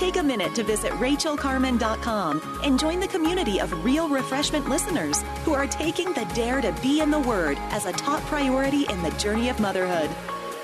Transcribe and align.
Take 0.00 0.16
a 0.16 0.22
minute 0.22 0.54
to 0.54 0.62
visit 0.62 0.92
rachaelcarman.com 0.92 2.60
and 2.64 2.80
join 2.80 3.00
the 3.00 3.06
community 3.06 3.60
of 3.60 3.84
real 3.84 4.08
refreshment 4.08 4.66
listeners 4.66 5.22
who 5.44 5.52
are 5.52 5.66
taking 5.66 6.14
the 6.14 6.24
dare 6.34 6.62
to 6.62 6.72
be 6.80 7.02
in 7.02 7.10
the 7.10 7.20
Word 7.20 7.58
as 7.68 7.84
a 7.84 7.92
top 7.92 8.22
priority 8.22 8.86
in 8.88 9.02
the 9.02 9.10
journey 9.18 9.50
of 9.50 9.60
motherhood. 9.60 10.08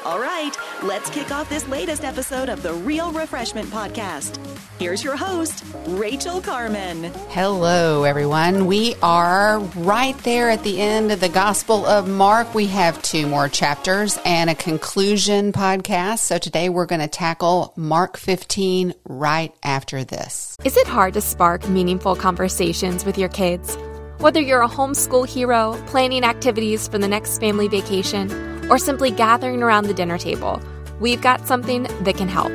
All 0.07 0.21
right, 0.21 0.57
let's 0.85 1.11
kick 1.11 1.33
off 1.33 1.49
this 1.49 1.67
latest 1.67 2.05
episode 2.05 2.49
of 2.49 2.63
the 2.63 2.73
Real 2.73 3.11
Refreshment 3.11 3.69
Podcast. 3.71 4.39
Here's 4.79 5.03
your 5.03 5.17
host, 5.17 5.65
Rachael 5.89 6.41
Carman. 6.41 7.13
Hello, 7.31 8.05
everyone. 8.05 8.67
We 8.67 8.95
are 9.03 9.59
right 9.59 10.17
there 10.19 10.49
at 10.49 10.63
the 10.63 10.81
end 10.81 11.11
of 11.11 11.19
the 11.19 11.29
Gospel 11.29 11.85
of 11.85 12.09
Mark. 12.09 12.55
We 12.55 12.69
have 12.69 13.03
two 13.03 13.27
more 13.27 13.49
chapters 13.49 14.17
and 14.25 14.49
a 14.49 14.55
conclusion 14.55 15.53
podcast. 15.53 16.21
So 16.21 16.39
today 16.39 16.69
we're 16.69 16.87
going 16.87 17.01
to 17.01 17.09
tackle 17.09 17.73
Mark 17.75 18.17
15 18.17 18.95
right 19.09 19.53
after 19.65 20.05
this. 20.05 20.57
Is 20.65 20.77
it 20.77 20.87
hard 20.87 21.15
to 21.15 21.21
spark 21.21 21.69
meaningful 21.69 22.15
conversations 22.15 23.05
with 23.05 23.19
your 23.19 23.29
kids? 23.29 23.77
Whether 24.19 24.41
you're 24.41 24.63
a 24.63 24.69
homeschool 24.69 25.29
hero, 25.29 25.77
planning 25.89 26.23
activities 26.23 26.87
for 26.87 26.99
the 26.99 27.09
next 27.09 27.41
family 27.41 27.67
vacation, 27.67 28.56
or 28.71 28.79
simply 28.79 29.11
gathering 29.11 29.63
around 29.63 29.87
the 29.87 29.95
dinner 29.95 30.19
table, 30.19 30.61
we've 31.01 31.23
got 31.23 31.47
something 31.47 31.85
that 32.03 32.17
can 32.17 32.29
help. 32.29 32.53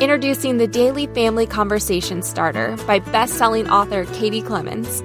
Introducing 0.00 0.58
the 0.58 0.66
Daily 0.66 1.06
Family 1.08 1.46
Conversation 1.46 2.22
Starter 2.22 2.76
by 2.86 2.98
best-selling 2.98 3.68
author 3.70 4.04
Katie 4.06 4.42
Clemons. 4.42 5.02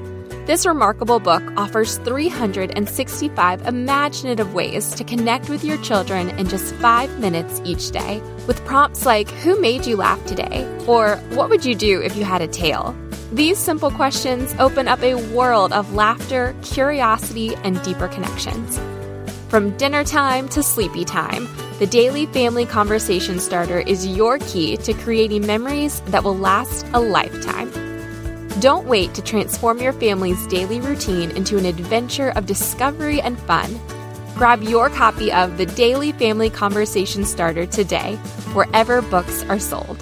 This 0.47 0.65
remarkable 0.65 1.19
book 1.19 1.43
offers 1.55 1.97
365 1.99 3.67
imaginative 3.67 4.53
ways 4.53 4.93
to 4.95 5.03
connect 5.03 5.49
with 5.49 5.63
your 5.63 5.77
children 5.77 6.29
in 6.31 6.49
just 6.49 6.75
five 6.75 7.19
minutes 7.19 7.61
each 7.63 7.91
day, 7.91 8.21
with 8.47 8.65
prompts 8.65 9.05
like 9.05 9.29
Who 9.29 9.61
made 9.61 9.85
you 9.85 9.95
laugh 9.95 10.23
today? 10.25 10.67
or 10.87 11.15
What 11.35 11.49
would 11.49 11.63
you 11.63 11.75
do 11.75 12.01
if 12.01 12.17
you 12.17 12.25
had 12.25 12.41
a 12.41 12.47
tail? 12.47 12.93
These 13.31 13.59
simple 13.59 13.91
questions 13.91 14.53
open 14.59 14.89
up 14.89 15.01
a 15.03 15.15
world 15.33 15.71
of 15.71 15.93
laughter, 15.93 16.53
curiosity, 16.63 17.55
and 17.63 17.81
deeper 17.81 18.09
connections. 18.09 18.77
From 19.51 19.75
dinner 19.75 20.05
time 20.05 20.47
to 20.47 20.63
sleepy 20.63 21.03
time, 21.03 21.45
the 21.77 21.85
Daily 21.85 22.25
Family 22.27 22.65
Conversation 22.65 23.37
Starter 23.37 23.81
is 23.81 24.07
your 24.07 24.39
key 24.39 24.77
to 24.77 24.93
creating 24.93 25.45
memories 25.45 25.99
that 26.05 26.23
will 26.23 26.37
last 26.37 26.85
a 26.93 27.01
lifetime. 27.01 27.69
Don't 28.61 28.87
wait 28.87 29.13
to 29.13 29.21
transform 29.21 29.79
your 29.79 29.91
family's 29.91 30.47
daily 30.47 30.79
routine 30.79 31.31
into 31.31 31.57
an 31.57 31.65
adventure 31.65 32.29
of 32.29 32.45
discovery 32.45 33.19
and 33.19 33.37
fun. 33.39 33.77
Grab 34.35 34.63
your 34.63 34.89
copy 34.89 35.33
of 35.33 35.57
the 35.57 35.65
Daily 35.65 36.13
Family 36.13 36.49
Conversation 36.49 37.25
Starter 37.25 37.65
today, 37.65 38.15
wherever 38.53 39.01
books 39.01 39.43
are 39.49 39.59
sold. 39.59 40.01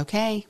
Okay. 0.00 0.46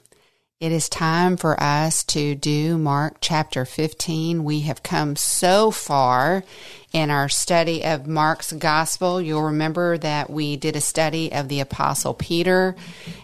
It 0.60 0.72
is 0.72 0.90
time 0.90 1.38
for 1.38 1.58
us 1.58 2.04
to 2.04 2.34
do 2.34 2.76
Mark 2.76 3.16
chapter 3.22 3.64
15. 3.64 4.44
We 4.44 4.60
have 4.60 4.82
come 4.82 5.16
so 5.16 5.70
far 5.70 6.44
in 6.92 7.08
our 7.08 7.30
study 7.30 7.82
of 7.82 8.06
Mark's 8.06 8.52
gospel. 8.52 9.22
You'll 9.22 9.44
remember 9.44 9.96
that 9.96 10.28
we 10.28 10.58
did 10.58 10.76
a 10.76 10.82
study 10.82 11.32
of 11.32 11.48
the 11.48 11.60
apostle 11.60 12.12
Peter 12.12 12.76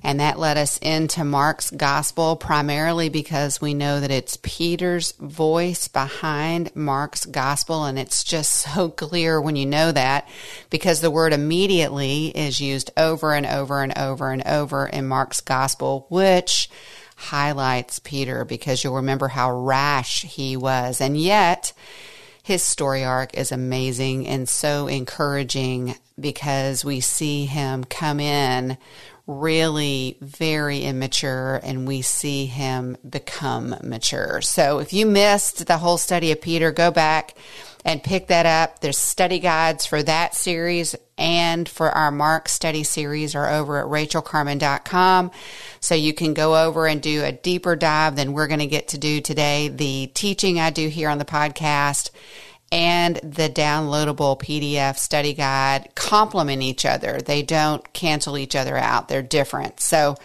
and 0.03 0.21
that 0.21 0.39
led 0.39 0.57
us 0.57 0.79
into 0.79 1.25
Mark's 1.25 1.71
gospel 1.71 2.37
primarily 2.37 3.11
because 3.11 3.61
we 3.61 3.75
know 3.75 4.01
that 4.01 4.11
it's 4.11 4.39
Peter's 4.43 5.13
voice 5.13 5.89
behind 5.89 6.75
Mark's 6.75 7.27
gospel 7.27 7.85
and 7.85 7.99
it's 7.99 8.25
just 8.25 8.51
so 8.75 8.89
clear 8.89 9.39
when 9.39 9.57
you 9.57 9.67
know 9.67 9.93
that 9.93 10.27
because 10.71 11.03
the 11.03 11.11
word 11.11 11.35
immediately 11.35 12.29
is 12.29 12.63
used 12.63 12.93
over 12.97 13.35
and 13.35 13.45
over 13.45 13.83
and 13.83 13.99
over 13.99 14.31
and 14.31 14.47
over 14.47 14.87
in 14.87 15.07
Mark's 15.07 15.43
gospel, 15.43 16.07
which 16.09 16.71
highlights 17.17 17.99
Peter 17.99 18.45
because 18.45 18.85
you'll 18.85 18.95
remember 18.95 19.29
how 19.29 19.51
rash 19.51 20.23
he 20.23 20.57
was. 20.57 21.01
And 21.01 21.17
yet, 21.19 21.73
his 22.43 22.63
story 22.63 23.03
arc 23.03 23.35
is 23.35 23.51
amazing 23.51 24.29
and 24.29 24.49
so 24.49 24.87
encouraging 24.87 25.97
because 26.21 26.85
we 26.85 27.01
see 27.01 27.47
him 27.47 27.83
come 27.85 28.21
in 28.21 28.79
really 29.27 30.17
very 30.21 30.83
immature 30.83 31.61
and 31.65 31.89
we 31.89 32.03
see 32.03 32.47
him 32.47 32.97
become 33.09 33.75
mature. 33.83 34.41
So 34.41 34.79
if 34.79 34.93
you 34.93 35.07
missed 35.07 35.67
the 35.67 35.79
whole 35.79 35.99
study 35.99 36.31
of 36.31 36.41
Peter, 36.41 36.71
go 36.71 36.93
back 36.93 37.35
and 37.87 38.03
pick 38.03 38.27
that 38.27 38.47
up. 38.47 38.81
There's 38.81 38.99
study 38.99 39.39
guides 39.39 39.87
for 39.87 40.03
that 40.03 40.35
series 40.35 40.97
and 41.17 41.69
for 41.69 41.89
our 41.89 42.11
Mark 42.11 42.49
study 42.49 42.83
series 42.83 43.37
are 43.37 43.49
over 43.49 43.79
at 43.79 43.87
rachaelcarman.com. 43.87 45.31
So 45.79 45.95
you 45.95 46.13
can 46.13 46.35
go 46.35 46.67
over 46.67 46.89
and 46.89 47.01
do 47.01 47.23
a 47.23 47.31
deeper 47.31 47.77
dive 47.77 48.17
than 48.17 48.33
we're 48.33 48.49
going 48.49 48.59
to 48.59 48.67
get 48.67 48.89
to 48.89 48.99
do 48.99 49.21
today. 49.21 49.69
The 49.69 50.11
teaching 50.15 50.59
I 50.59 50.71
do 50.71 50.89
here 50.89 51.09
on 51.09 51.19
the 51.19 51.25
podcast 51.25 52.11
and 52.73 53.17
the 53.19 53.49
downloadable 53.49 54.37
PDF 54.37 54.99
study 54.99 55.33
guide 55.33 55.91
complement 55.95 56.63
each 56.63 56.85
other. 56.85 57.21
They 57.21 57.45
don't 57.45 57.93
cancel 57.93 58.37
each 58.37 58.57
other 58.57 58.77
out. 58.77 59.07
They're 59.07 59.23
different. 59.23 59.79
So 59.79 60.17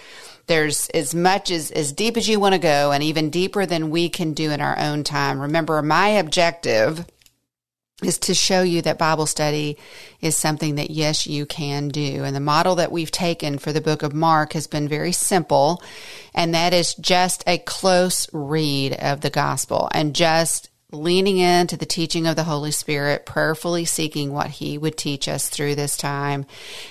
there's 0.48 0.90
as 0.90 1.14
much 1.14 1.52
as 1.52 1.70
as 1.70 1.94
deep 1.94 2.18
as 2.18 2.28
you 2.28 2.40
want 2.40 2.54
to 2.54 2.60
go 2.60 2.92
and 2.92 3.04
even 3.04 3.30
deeper 3.30 3.68
than 3.68 3.92
we 3.92 4.10
can 4.10 4.34
do 4.34 4.50
in 4.50 4.62
our 4.62 4.80
own 4.80 5.04
time. 5.04 5.40
Remember 5.40 5.80
my 5.84 6.08
objective 6.08 7.06
is 8.04 8.18
to 8.20 8.34
show 8.34 8.62
you 8.62 8.82
that 8.82 8.98
Bible 8.98 9.26
study 9.26 9.78
is 10.22 10.36
something 10.36 10.76
that 10.76 10.90
yes, 10.90 11.28
you 11.28 11.46
can 11.46 11.90
do. 11.90 12.24
And 12.24 12.36
the 12.36 12.40
model 12.40 12.76
that 12.76 12.92
we've 12.92 13.12
taken 13.12 13.60
for 13.60 13.72
the 13.72 13.82
book 13.82 14.02
of 14.04 14.14
Mark 14.14 14.54
has 14.54 14.68
been 14.68 14.88
very 14.88 15.12
simple. 15.12 15.82
And 16.34 16.54
that 16.56 16.74
is 16.74 16.96
just 16.96 17.44
a 17.46 17.60
close 17.60 18.28
read 18.34 18.94
of 18.94 19.22
the 19.22 19.30
gospel 19.30 19.90
and 19.92 20.16
just 20.16 20.71
leaning 20.92 21.38
into 21.38 21.78
the 21.78 21.86
teaching 21.86 22.28
of 22.28 22.36
the 22.36 22.44
Holy 22.44 22.72
Spirit, 22.72 23.26
prayerfully 23.26 23.86
seeking 23.86 24.34
what 24.34 24.48
He 24.48 24.78
would 24.78 24.98
teach 24.98 25.28
us 25.28 25.50
through 25.50 25.76
this 25.76 25.96
time, 25.96 26.46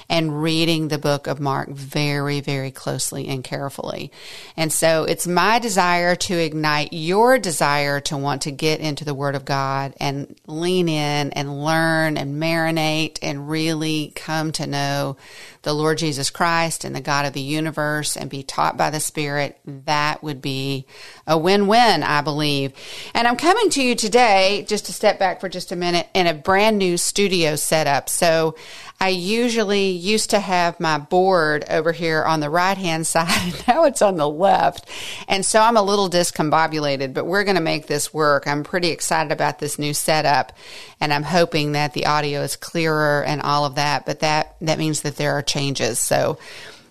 and 0.08 0.42
reading 0.42 0.88
the 0.88 0.98
book 0.98 1.26
of 1.26 1.40
Mark 1.40 1.68
very, 1.68 2.40
very 2.40 2.70
closely 2.70 3.28
and 3.28 3.44
carefully. 3.44 4.10
And 4.56 4.72
so 4.72 5.04
it's 5.04 5.26
my 5.26 5.58
desire 5.58 6.16
to 6.16 6.34
ignite 6.34 6.92
your 6.92 7.38
desire 7.38 8.00
to 8.00 8.16
want 8.16 8.42
to 8.42 8.50
get 8.50 8.80
into 8.80 9.04
the 9.04 9.14
Word 9.14 9.34
of 9.34 9.44
God 9.44 9.94
and 10.00 10.34
lean 10.46 10.88
in 10.88 11.30
and 11.32 11.64
learn 11.64 12.16
and 12.16 12.40
marinate 12.42 13.18
and 13.22 13.48
really 13.48 14.12
come 14.14 14.52
to 14.52 14.66
know 14.66 15.16
the 15.62 15.74
Lord 15.74 15.98
Jesus 15.98 16.30
Christ 16.30 16.84
and 16.84 16.96
the 16.96 17.00
God 17.00 17.26
of 17.26 17.34
the 17.34 17.40
universe 17.40 18.16
and 18.16 18.30
be 18.30 18.42
taught 18.42 18.76
by 18.76 18.90
the 18.90 19.00
Spirit, 19.00 19.58
that 19.64 20.22
would 20.22 20.40
be 20.40 20.86
a 21.26 21.36
win 21.36 21.66
win, 21.66 22.02
I 22.02 22.22
believe. 22.22 22.72
And 23.14 23.28
I'm 23.28 23.36
coming 23.36 23.68
to 23.70 23.82
you 23.82 23.94
today, 23.94 24.64
just 24.68 24.86
to 24.86 24.92
step 24.92 25.18
back 25.18 25.40
for 25.40 25.48
just 25.48 25.70
a 25.70 25.76
minute, 25.76 26.08
in 26.14 26.26
a 26.26 26.34
brand 26.34 26.78
new 26.78 26.96
studio 26.96 27.56
setup. 27.56 28.08
So 28.08 28.54
I 29.02 29.08
usually 29.08 29.92
used 29.92 30.30
to 30.30 30.40
have 30.40 30.78
my 30.78 30.98
board 30.98 31.64
over 31.70 31.90
here 31.90 32.22
on 32.22 32.40
the 32.40 32.50
right 32.50 32.76
hand 32.76 33.06
side, 33.06 33.54
now 33.66 33.84
it's 33.84 34.02
on 34.02 34.16
the 34.16 34.28
left. 34.28 34.88
And 35.26 35.44
so 35.44 35.60
I'm 35.60 35.78
a 35.78 35.82
little 35.82 36.10
discombobulated, 36.10 37.14
but 37.14 37.24
we're 37.24 37.44
going 37.44 37.56
to 37.56 37.62
make 37.62 37.86
this 37.86 38.12
work. 38.12 38.46
I'm 38.46 38.62
pretty 38.62 38.88
excited 38.88 39.32
about 39.32 39.58
this 39.58 39.78
new 39.78 39.94
setup, 39.94 40.52
and 41.00 41.14
I'm 41.14 41.22
hoping 41.22 41.72
that 41.72 41.94
the 41.94 42.06
audio 42.06 42.42
is 42.42 42.56
clearer 42.56 43.24
and 43.24 43.40
all 43.40 43.64
of 43.64 43.76
that. 43.76 44.04
But 44.04 44.20
that, 44.20 44.56
that 44.60 44.78
means 44.78 45.00
that 45.02 45.16
there 45.16 45.32
are 45.32 45.42
changes. 45.42 45.98
So 45.98 46.38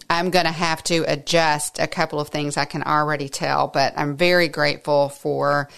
I'm 0.09 0.31
going 0.31 0.45
to 0.45 0.51
have 0.51 0.83
to 0.85 1.06
adjust 1.07 1.77
a 1.77 1.88
couple 1.88 2.19
of 2.19 2.29
things 2.29 2.57
I 2.57 2.65
can 2.65 2.81
already 2.81 3.29
tell, 3.29 3.67
but 3.67 3.94
I'm 3.95 4.17
very 4.17 4.47
grateful 4.47 5.09
for 5.09 5.69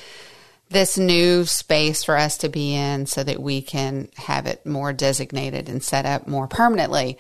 this 0.72 0.98
new 0.98 1.46
space 1.46 2.04
for 2.04 2.18
us 2.18 2.38
to 2.38 2.50
be 2.50 2.74
in 2.74 3.06
so 3.06 3.24
that 3.24 3.42
we 3.42 3.62
can 3.62 4.10
have 4.18 4.46
it 4.46 4.66
more 4.66 4.94
designated 4.94 5.70
and 5.70 5.84
set 5.84 6.06
up 6.06 6.28
more 6.28 6.48
permanently. 6.48 7.18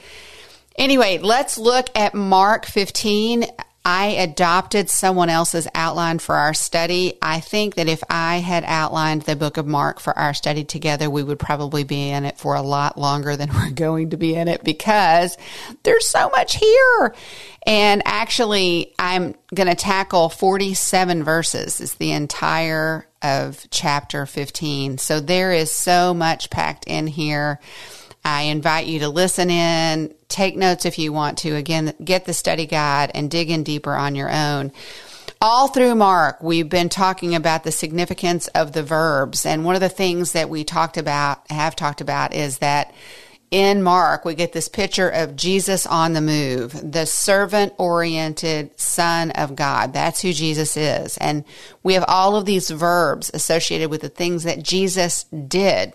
Anyway, 0.77 1.19
let's 1.19 1.57
look 1.57 1.87
at 1.95 2.13
Mark 2.13 2.65
15. 2.65 3.45
I 3.83 4.07
adopted 4.09 4.91
someone 4.91 5.29
else's 5.29 5.67
outline 5.73 6.19
for 6.19 6.35
our 6.35 6.53
study. 6.53 7.17
I 7.19 7.39
think 7.39 7.75
that 7.75 7.87
if 7.87 8.03
I 8.09 8.37
had 8.37 8.63
outlined 8.63 9.23
the 9.23 9.35
book 9.35 9.57
of 9.57 9.65
Mark 9.65 9.99
for 9.99 10.17
our 10.17 10.35
study 10.35 10.63
together, 10.63 11.09
we 11.09 11.23
would 11.23 11.39
probably 11.39 11.83
be 11.83 12.09
in 12.09 12.25
it 12.25 12.37
for 12.37 12.53
a 12.53 12.61
lot 12.61 12.97
longer 12.97 13.35
than 13.35 13.51
we're 13.53 13.71
going 13.71 14.11
to 14.11 14.17
be 14.17 14.35
in 14.35 14.47
it 14.47 14.63
because 14.63 15.35
there's 15.81 16.07
so 16.07 16.29
much 16.29 16.57
here. 16.57 17.15
And 17.65 18.03
actually, 18.05 18.93
I'm 18.99 19.35
going 19.53 19.67
to 19.67 19.75
tackle 19.75 20.29
47 20.29 21.23
verses. 21.23 21.81
It's 21.81 21.95
the 21.95 22.11
entire 22.11 23.07
of 23.21 23.67
chapter 23.69 24.25
15. 24.25 24.97
So 24.97 25.19
there 25.19 25.51
is 25.51 25.71
so 25.71 26.13
much 26.13 26.49
packed 26.49 26.85
in 26.85 27.07
here. 27.07 27.59
I 28.23 28.43
invite 28.43 28.85
you 28.85 28.99
to 28.99 29.09
listen 29.09 29.49
in, 29.49 30.13
take 30.27 30.55
notes 30.55 30.85
if 30.85 30.99
you 30.99 31.11
want 31.11 31.39
to. 31.39 31.55
Again, 31.55 31.93
get 32.03 32.25
the 32.25 32.33
study 32.33 32.65
guide 32.65 33.11
and 33.15 33.31
dig 33.31 33.49
in 33.49 33.63
deeper 33.63 33.93
on 33.93 34.15
your 34.15 34.31
own. 34.31 34.71
All 35.43 35.67
through 35.67 35.95
Mark, 35.95 36.43
we've 36.43 36.69
been 36.69 36.89
talking 36.89 37.33
about 37.33 37.63
the 37.63 37.71
significance 37.71 38.47
of 38.49 38.73
the 38.73 38.83
verbs. 38.83 39.43
And 39.43 39.65
one 39.65 39.73
of 39.73 39.81
the 39.81 39.89
things 39.89 40.33
that 40.33 40.49
we 40.49 40.63
talked 40.63 40.97
about, 40.97 41.49
have 41.49 41.75
talked 41.75 41.99
about, 41.99 42.35
is 42.35 42.59
that 42.59 42.93
in 43.51 43.83
Mark, 43.83 44.23
we 44.23 44.33
get 44.33 44.53
this 44.53 44.69
picture 44.69 45.09
of 45.09 45.35
Jesus 45.35 45.85
on 45.85 46.13
the 46.13 46.21
move, 46.21 46.91
the 46.91 47.05
servant 47.05 47.73
oriented 47.77 48.79
Son 48.79 49.31
of 49.31 49.55
God. 49.55 49.93
That's 49.93 50.21
who 50.21 50.31
Jesus 50.31 50.77
is. 50.77 51.17
And 51.17 51.43
we 51.83 51.93
have 51.93 52.05
all 52.07 52.37
of 52.37 52.45
these 52.45 52.69
verbs 52.69 53.29
associated 53.33 53.89
with 53.89 54.01
the 54.01 54.09
things 54.09 54.43
that 54.43 54.63
Jesus 54.63 55.25
did 55.25 55.93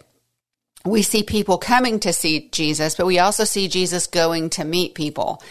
we 0.87 1.03
see 1.03 1.23
people 1.23 1.59
coming 1.59 2.01
to 2.01 2.13
see 2.13 2.49
Jesus, 2.51 2.95
but 2.95 3.07
we 3.07 3.19
also 3.19 3.45
see 3.45 3.69
Jesus 3.69 4.07
going 4.07 4.51
to 4.51 4.65
meet 4.65 4.95
people. 4.95 5.43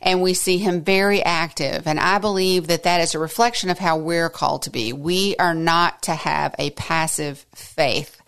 And 0.00 0.22
we 0.22 0.34
see 0.34 0.58
him 0.58 0.82
very 0.82 1.22
active. 1.22 1.86
And 1.86 1.98
I 1.98 2.18
believe 2.18 2.68
that 2.68 2.84
that 2.84 3.00
is 3.00 3.14
a 3.14 3.18
reflection 3.18 3.70
of 3.70 3.78
how 3.78 3.98
we're 3.98 4.30
called 4.30 4.62
to 4.62 4.70
be. 4.70 4.92
We 4.92 5.36
are 5.38 5.54
not 5.54 6.02
to 6.02 6.14
have 6.14 6.54
a 6.58 6.70
passive 6.70 7.44
faith. 7.54 8.20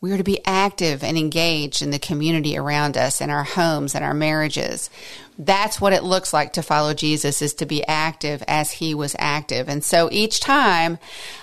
We 0.00 0.12
are 0.12 0.16
to 0.16 0.24
be 0.24 0.44
active 0.44 1.02
and 1.02 1.18
engaged 1.18 1.82
in 1.82 1.90
the 1.90 1.98
community 1.98 2.56
around 2.56 2.96
us, 2.96 3.20
in 3.20 3.30
our 3.30 3.44
homes, 3.44 3.94
and 3.94 4.04
our 4.04 4.14
marriages. 4.14 4.90
That's 5.38 5.80
what 5.80 5.92
it 5.92 6.02
looks 6.02 6.32
like 6.32 6.52
to 6.54 6.62
follow 6.62 6.94
Jesus 6.94 7.42
is 7.42 7.54
to 7.54 7.66
be 7.66 7.86
active 7.86 8.42
as 8.48 8.72
he 8.72 8.94
was 8.94 9.14
active. 9.18 9.68
And 9.68 9.84
so 9.84 10.08
each 10.10 10.40
time 10.40 10.98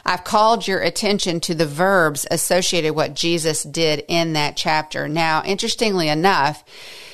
I've 0.05 0.23
called 0.23 0.67
your 0.67 0.81
attention 0.81 1.39
to 1.41 1.55
the 1.55 1.65
verbs 1.65 2.25
associated 2.29 2.91
with 2.91 2.95
what 2.95 3.15
Jesus 3.15 3.63
did 3.63 4.03
in 4.07 4.33
that 4.33 4.57
chapter. 4.57 5.07
Now, 5.07 5.43
interestingly 5.43 6.09
enough, 6.09 6.63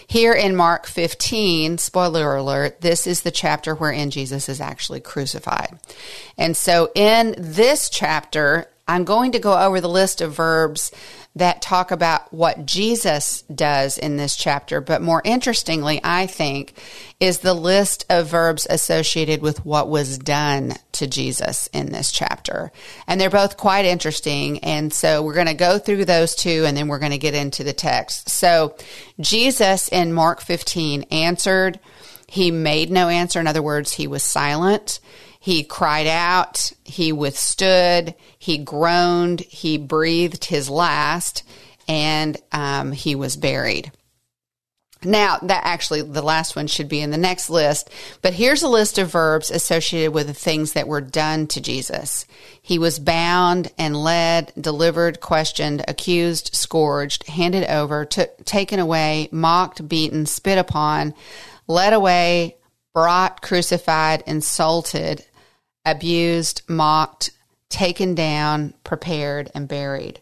here 0.07 0.33
in 0.33 0.57
Mark 0.57 0.88
15, 0.88 1.77
spoiler 1.77 2.36
alert, 2.36 2.81
this 2.81 3.07
is 3.07 3.21
the 3.21 3.31
chapter 3.31 3.74
wherein 3.74 4.12
Jesus 4.12 4.50
is 4.50 4.59
actually 4.59 5.00
crucified. 5.00 5.80
And 6.38 6.57
so 6.57 6.92
in 6.94 7.33
this 7.38 7.89
chapter, 7.89 8.68
I'm 8.87 9.03
going 9.03 9.33
to 9.33 9.39
go 9.39 9.57
over 9.57 9.79
the 9.79 9.89
list 9.89 10.21
of 10.21 10.35
verbs 10.35 10.91
that 11.35 11.61
talk 11.61 11.91
about 11.91 12.33
what 12.33 12.65
Jesus 12.65 13.43
does 13.43 13.97
in 13.97 14.17
this 14.17 14.35
chapter. 14.35 14.81
But 14.81 15.01
more 15.01 15.21
interestingly, 15.23 16.01
I 16.03 16.27
think, 16.27 16.73
is 17.21 17.39
the 17.39 17.53
list 17.53 18.05
of 18.09 18.27
verbs 18.27 18.67
associated 18.69 19.41
with 19.41 19.65
what 19.65 19.87
was 19.87 20.17
done 20.17 20.73
to 20.93 21.07
Jesus 21.07 21.67
in 21.67 21.91
this 21.91 22.11
chapter. 22.11 22.71
And 23.07 23.19
they're 23.19 23.29
both 23.29 23.55
quite 23.55 23.85
interesting. 23.85 24.59
And 24.59 24.91
so 24.91 25.23
we're 25.23 25.35
going 25.35 25.47
to 25.47 25.53
go 25.53 25.79
through 25.79 26.03
those 26.03 26.35
two 26.35 26.65
and 26.65 26.75
then 26.75 26.89
we're 26.89 26.99
going 26.99 27.13
to 27.13 27.17
get 27.17 27.33
into 27.33 27.63
the 27.63 27.73
text. 27.73 28.29
So 28.29 28.75
Jesus 29.19 29.87
in 29.87 30.11
Mark 30.11 30.41
15 30.41 31.03
answered. 31.11 31.79
He 32.27 32.51
made 32.51 32.91
no 32.91 33.09
answer. 33.09 33.39
In 33.39 33.47
other 33.47 33.61
words, 33.61 33.91
he 33.91 34.07
was 34.07 34.23
silent. 34.23 34.99
He 35.43 35.63
cried 35.63 36.05
out, 36.05 36.71
he 36.83 37.11
withstood, 37.11 38.13
he 38.38 38.59
groaned, 38.59 39.39
he 39.39 39.79
breathed 39.79 40.45
his 40.45 40.69
last, 40.69 41.41
and 41.88 42.38
um, 42.51 42.91
he 42.91 43.15
was 43.15 43.35
buried. 43.38 43.91
Now, 45.03 45.39
that 45.41 45.63
actually, 45.65 46.03
the 46.03 46.21
last 46.21 46.55
one 46.55 46.67
should 46.67 46.88
be 46.88 47.01
in 47.01 47.09
the 47.09 47.17
next 47.17 47.49
list, 47.49 47.89
but 48.21 48.35
here's 48.35 48.61
a 48.61 48.67
list 48.67 48.99
of 48.99 49.11
verbs 49.11 49.49
associated 49.49 50.13
with 50.13 50.27
the 50.27 50.33
things 50.35 50.73
that 50.73 50.88
were 50.88 51.01
done 51.01 51.47
to 51.47 51.59
Jesus. 51.59 52.27
He 52.61 52.77
was 52.77 52.99
bound 52.99 53.71
and 53.79 53.95
led, 53.95 54.53
delivered, 54.61 55.21
questioned, 55.21 55.83
accused, 55.88 56.53
scourged, 56.53 57.27
handed 57.27 57.67
over, 57.67 58.05
taken 58.05 58.79
away, 58.79 59.27
mocked, 59.31 59.89
beaten, 59.89 60.27
spit 60.27 60.59
upon, 60.59 61.15
led 61.65 61.93
away, 61.93 62.57
brought, 62.93 63.41
crucified, 63.41 64.23
insulted, 64.27 65.25
abused, 65.85 66.61
mocked, 66.67 67.31
taken 67.69 68.15
down, 68.15 68.73
prepared, 68.83 69.51
and 69.55 69.67
buried. 69.67 70.19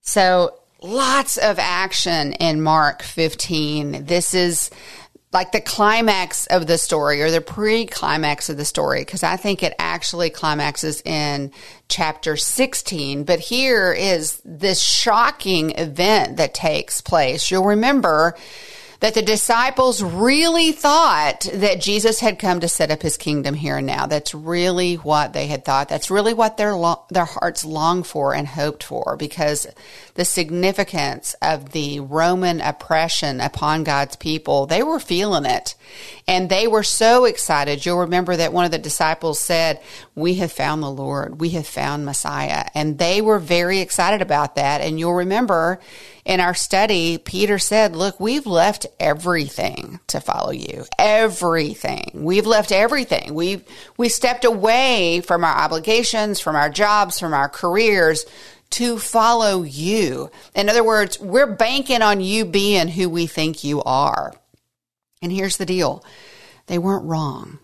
So 0.00 0.54
lots 0.80 1.36
of 1.36 1.58
action 1.58 2.32
in 2.34 2.62
Mark 2.62 3.02
15. 3.02 4.06
This 4.06 4.34
is 4.34 4.70
like 5.32 5.52
the 5.52 5.60
climax 5.60 6.46
of 6.46 6.66
the 6.66 6.76
story 6.76 7.22
or 7.22 7.30
the 7.30 7.40
pre 7.40 7.86
climax 7.86 8.50
of 8.50 8.56
the 8.56 8.64
story, 8.64 9.00
because 9.00 9.22
I 9.22 9.36
think 9.36 9.62
it 9.62 9.74
actually 9.78 10.30
climaxes 10.30 11.00
in 11.02 11.52
chapter 11.88 12.36
16. 12.36 13.24
But 13.24 13.40
here 13.40 13.92
is 13.92 14.40
this 14.44 14.82
shocking 14.82 15.70
event 15.72 16.36
that 16.36 16.52
takes 16.52 17.00
place. 17.00 17.50
You'll 17.50 17.64
remember 17.64 18.36
that 19.02 19.14
the 19.14 19.22
disciples 19.22 20.00
really 20.00 20.70
thought 20.70 21.48
that 21.54 21.80
Jesus 21.80 22.20
had 22.20 22.38
come 22.38 22.60
to 22.60 22.68
set 22.68 22.92
up 22.92 23.02
his 23.02 23.16
kingdom 23.16 23.52
here 23.52 23.78
and 23.78 23.86
now. 23.86 24.06
That's 24.06 24.32
really 24.32 24.94
what 24.94 25.32
they 25.32 25.48
had 25.48 25.64
thought. 25.64 25.88
That's 25.88 26.08
really 26.08 26.32
what 26.32 26.56
their 26.56 26.76
lo- 26.76 27.04
their 27.10 27.24
hearts 27.24 27.64
longed 27.64 28.06
for 28.06 28.32
and 28.32 28.46
hoped 28.46 28.84
for 28.84 29.16
because 29.18 29.66
the 30.14 30.24
significance 30.24 31.34
of 31.42 31.72
the 31.72 31.98
Roman 31.98 32.60
oppression 32.60 33.40
upon 33.40 33.82
God's 33.82 34.14
people, 34.14 34.66
they 34.66 34.84
were 34.84 35.00
feeling 35.00 35.46
it. 35.46 35.74
And 36.28 36.48
they 36.48 36.68
were 36.68 36.84
so 36.84 37.24
excited. 37.24 37.84
You'll 37.84 37.98
remember 37.98 38.36
that 38.36 38.52
one 38.52 38.66
of 38.66 38.70
the 38.70 38.78
disciples 38.78 39.40
said, 39.40 39.80
"We 40.14 40.34
have 40.34 40.52
found 40.52 40.80
the 40.80 40.88
Lord. 40.88 41.40
We 41.40 41.50
have 41.50 41.66
found 41.66 42.06
Messiah." 42.06 42.66
And 42.72 42.98
they 42.98 43.20
were 43.20 43.40
very 43.40 43.80
excited 43.80 44.22
about 44.22 44.54
that. 44.54 44.80
And 44.80 45.00
you'll 45.00 45.14
remember 45.14 45.80
in 46.24 46.38
our 46.38 46.54
study, 46.54 47.18
Peter 47.18 47.58
said, 47.58 47.96
Look, 47.96 48.20
we've 48.20 48.46
left 48.46 48.86
everything 49.00 49.98
to 50.08 50.20
follow 50.20 50.52
you. 50.52 50.84
Everything. 50.98 52.10
We've 52.14 52.46
left 52.46 52.70
everything. 52.70 53.34
We've, 53.34 53.64
we 53.96 54.08
stepped 54.08 54.44
away 54.44 55.20
from 55.20 55.44
our 55.44 55.54
obligations, 55.54 56.38
from 56.38 56.54
our 56.54 56.70
jobs, 56.70 57.18
from 57.18 57.34
our 57.34 57.48
careers 57.48 58.24
to 58.70 58.98
follow 58.98 59.62
you. 59.62 60.30
In 60.54 60.68
other 60.68 60.84
words, 60.84 61.18
we're 61.20 61.54
banking 61.54 62.02
on 62.02 62.20
you 62.20 62.44
being 62.44 62.88
who 62.88 63.08
we 63.08 63.26
think 63.26 63.64
you 63.64 63.82
are. 63.82 64.32
And 65.20 65.32
here's 65.32 65.56
the 65.56 65.66
deal 65.66 66.04
they 66.66 66.78
weren't 66.78 67.04
wrong. 67.04 67.58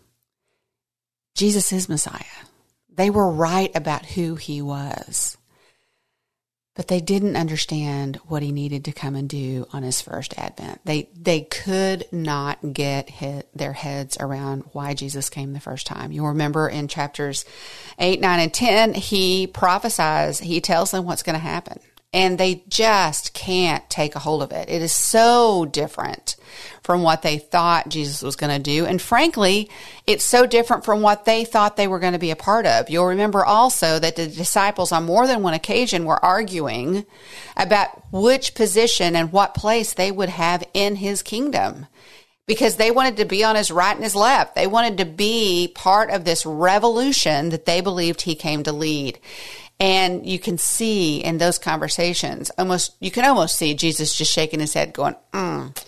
Jesus 1.37 1.73
is 1.73 1.89
Messiah. 1.89 2.25
They 2.93 3.11
were 3.11 3.31
right 3.31 3.71
about 3.77 4.05
who 4.05 4.35
he 4.35 4.61
was 4.61 5.37
but 6.79 6.87
they 6.87 7.01
didn't 7.01 7.35
understand 7.35 8.21
what 8.29 8.41
he 8.41 8.53
needed 8.53 8.85
to 8.85 8.93
come 8.93 9.17
and 9.17 9.29
do 9.29 9.67
on 9.73 9.83
his 9.83 10.01
first 10.01 10.39
advent. 10.39 10.81
They 10.85 11.09
they 11.13 11.41
could 11.41 12.07
not 12.13 12.73
get 12.73 13.11
hit, 13.11 13.49
their 13.53 13.73
heads 13.73 14.17
around 14.21 14.63
why 14.71 14.95
Jesus 14.95 15.29
came 15.29 15.55
the 15.55 15.61
first 15.61 15.89
time. 15.89 16.13
You'll 16.13 16.29
remember 16.29 16.69
in 16.69 16.87
chapters 16.87 17.45
8, 17.99 18.21
9 18.21 18.39
and 18.39 18.55
10, 18.55 18.95
he 18.95 19.49
prophesies, 19.49 20.39
he 20.39 20.61
tells 20.61 20.93
them 20.93 21.05
what's 21.05 21.25
going 21.25 21.35
to 21.35 21.41
happen 21.41 21.81
and 22.13 22.39
they 22.39 22.65
just 22.69 23.35
can't 23.35 23.89
take 23.91 24.15
a 24.15 24.19
hold 24.19 24.43
of 24.43 24.53
it. 24.53 24.71
It 24.71 24.81
is 24.81 24.93
so 24.93 25.67
different 25.67 26.37
from 26.83 27.03
what 27.03 27.21
they 27.21 27.37
thought 27.37 27.91
Jesus 27.91 28.23
was 28.23 28.37
going 28.37 28.57
to 28.57 28.63
do. 28.63 28.87
And 28.87 29.01
frankly, 29.01 29.69
it's 30.07 30.25
so 30.25 30.47
different 30.47 30.87
from 30.87 31.03
what 31.03 31.27
they 31.27 31.45
thought 31.45 31.77
they 31.77 31.87
were 31.87 31.99
going 31.99 32.15
to 32.15 32.19
be 32.19 32.31
a 32.31 32.37
part 32.37 32.65
of. 32.65 32.89
You'll 32.89 33.07
remember 33.07 33.45
also 33.45 33.99
that 33.99 34.17
the 34.17 34.27
disciples 34.27 34.91
on 34.91 35.05
more 35.05 35.27
than 35.27 35.43
one 35.43 35.53
occasion 35.53 36.07
were 36.07 36.25
arguing 36.25 37.05
about 37.59 37.91
which 38.11 38.55
position 38.55 39.15
and 39.15 39.31
what 39.31 39.55
place 39.55 39.93
they 39.93 40.11
would 40.11 40.31
have 40.31 40.65
in 40.73 40.97
his 40.97 41.23
kingdom 41.23 41.87
because 42.47 42.77
they 42.77 42.91
wanted 42.91 43.19
to 43.19 43.27
be 43.27 43.45
on 43.45 43.57
his 43.57 43.71
right 43.71 43.95
and 43.95 44.03
his 44.03 44.15
left. 44.15 44.55
They 44.55 44.67
wanted 44.67 44.97
to 44.99 45.05
be 45.05 45.71
part 45.75 46.09
of 46.09 46.25
this 46.25 46.47
revolution 46.47 47.51
that 47.51 47.67
they 47.67 47.83
believed 47.83 48.23
he 48.23 48.35
came 48.35 48.63
to 48.63 48.73
lead. 48.73 49.19
And 49.81 50.27
you 50.27 50.39
can 50.39 50.59
see 50.59 51.19
in 51.23 51.39
those 51.39 51.59
conversations, 51.59 52.51
almost, 52.59 52.97
you 53.01 53.11
can 53.11 53.25
almost 53.25 53.57
see 53.57 53.75
Jesus 53.75 54.17
just 54.17 54.33
shaking 54.33 54.61
his 54.61 54.75
head 54.75 54.93
going, 54.93 55.15
mm, 55.33 55.85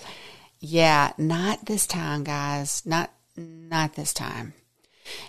yeah, 0.60 1.12
not 1.18 1.64
this 1.66 1.86
time, 1.86 2.22
guys. 2.22 2.82
Not, 2.86 3.10
not 3.36 3.94
this 3.94 4.12
time. 4.12 4.54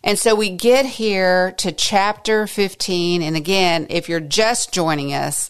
And 0.03 0.19
so 0.19 0.35
we 0.35 0.49
get 0.49 0.85
here 0.85 1.53
to 1.53 1.71
chapter 1.71 2.45
15. 2.45 3.23
And 3.23 3.35
again, 3.35 3.87
if 3.89 4.09
you're 4.09 4.19
just 4.19 4.71
joining 4.71 5.13
us, 5.13 5.49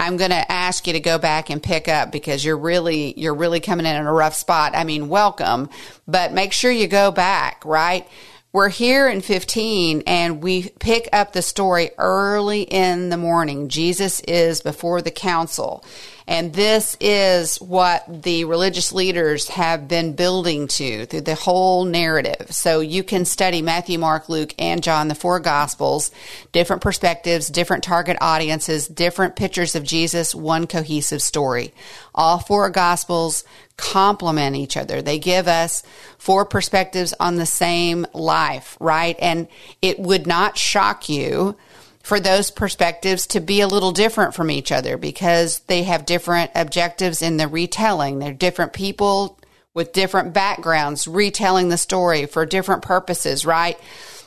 I'm 0.00 0.16
going 0.16 0.30
to 0.30 0.50
ask 0.50 0.86
you 0.86 0.94
to 0.94 1.00
go 1.00 1.18
back 1.18 1.50
and 1.50 1.62
pick 1.62 1.86
up 1.86 2.10
because 2.10 2.44
you're 2.44 2.56
really, 2.56 3.12
you're 3.20 3.34
really 3.34 3.60
coming 3.60 3.84
in 3.84 3.94
at 3.94 4.06
a 4.06 4.10
rough 4.10 4.34
spot. 4.34 4.72
I 4.74 4.84
mean, 4.84 5.08
welcome, 5.08 5.68
but 6.08 6.32
make 6.32 6.52
sure 6.52 6.70
you 6.70 6.88
go 6.88 7.10
back, 7.10 7.64
right? 7.64 8.08
We're 8.52 8.68
here 8.68 9.08
in 9.08 9.20
15 9.20 10.02
and 10.08 10.42
we 10.42 10.70
pick 10.70 11.08
up 11.12 11.32
the 11.32 11.40
story 11.40 11.92
early 11.98 12.62
in 12.62 13.08
the 13.08 13.16
morning. 13.16 13.68
Jesus 13.68 14.18
is 14.18 14.60
before 14.60 15.02
the 15.02 15.12
council. 15.12 15.84
And 16.26 16.52
this 16.52 16.96
is 17.00 17.60
what 17.60 18.22
the 18.22 18.46
religious 18.46 18.92
leaders 18.92 19.48
have 19.50 19.86
been 19.86 20.14
building 20.14 20.66
to 20.66 21.06
through 21.06 21.20
the 21.20 21.36
whole 21.36 21.84
narrative. 21.84 22.48
So 22.50 22.80
you 22.80 23.04
can 23.04 23.24
study 23.24 23.62
Matthew, 23.62 24.00
Mark, 24.00 24.28
Luke, 24.28 24.52
and 24.58 24.82
John, 24.82 25.06
the 25.06 25.14
four 25.14 25.38
gospels, 25.38 26.10
different 26.50 26.82
perspectives, 26.82 27.50
different 27.50 27.84
target 27.84 28.16
audiences, 28.20 28.88
different 28.88 29.36
pictures 29.36 29.76
of 29.76 29.84
Jesus, 29.84 30.34
one 30.34 30.66
cohesive 30.66 31.22
story. 31.22 31.72
All 32.16 32.40
four 32.40 32.68
gospels 32.70 33.44
complement 33.80 34.56
each 34.56 34.76
other. 34.76 35.02
They 35.02 35.18
give 35.18 35.48
us 35.48 35.82
four 36.18 36.44
perspectives 36.44 37.14
on 37.18 37.36
the 37.36 37.46
same 37.46 38.06
life, 38.12 38.76
right? 38.78 39.16
And 39.18 39.48
it 39.80 39.98
would 39.98 40.26
not 40.26 40.58
shock 40.58 41.08
you 41.08 41.56
for 42.02 42.20
those 42.20 42.50
perspectives 42.50 43.26
to 43.28 43.40
be 43.40 43.60
a 43.60 43.68
little 43.68 43.92
different 43.92 44.34
from 44.34 44.50
each 44.50 44.72
other 44.72 44.96
because 44.96 45.60
they 45.60 45.82
have 45.82 46.06
different 46.06 46.50
objectives 46.54 47.22
in 47.22 47.36
the 47.36 47.48
retelling. 47.48 48.18
They're 48.18 48.32
different 48.32 48.72
people 48.72 49.38
with 49.74 49.92
different 49.92 50.32
backgrounds 50.32 51.06
retelling 51.06 51.68
the 51.68 51.78
story 51.78 52.26
for 52.26 52.44
different 52.44 52.82
purposes, 52.82 53.46
right? 53.46 53.78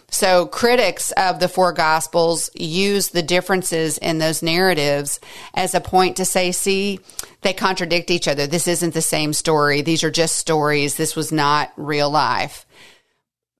So 0.09 0.45
critics 0.45 1.11
of 1.13 1.39
the 1.39 1.49
four 1.49 1.73
gospels 1.73 2.49
use 2.55 3.09
the 3.09 3.23
differences 3.23 3.97
in 3.97 4.19
those 4.19 4.43
narratives 4.43 5.19
as 5.53 5.73
a 5.73 5.81
point 5.81 6.17
to 6.17 6.25
say, 6.25 6.51
see, 6.51 6.99
they 7.41 7.53
contradict 7.53 8.11
each 8.11 8.27
other. 8.27 8.45
This 8.45 8.67
isn't 8.67 8.93
the 8.93 9.01
same 9.01 9.33
story. 9.33 9.81
These 9.81 10.03
are 10.03 10.11
just 10.11 10.35
stories. 10.35 10.95
This 10.95 11.15
was 11.15 11.31
not 11.31 11.73
real 11.77 12.09
life. 12.09 12.65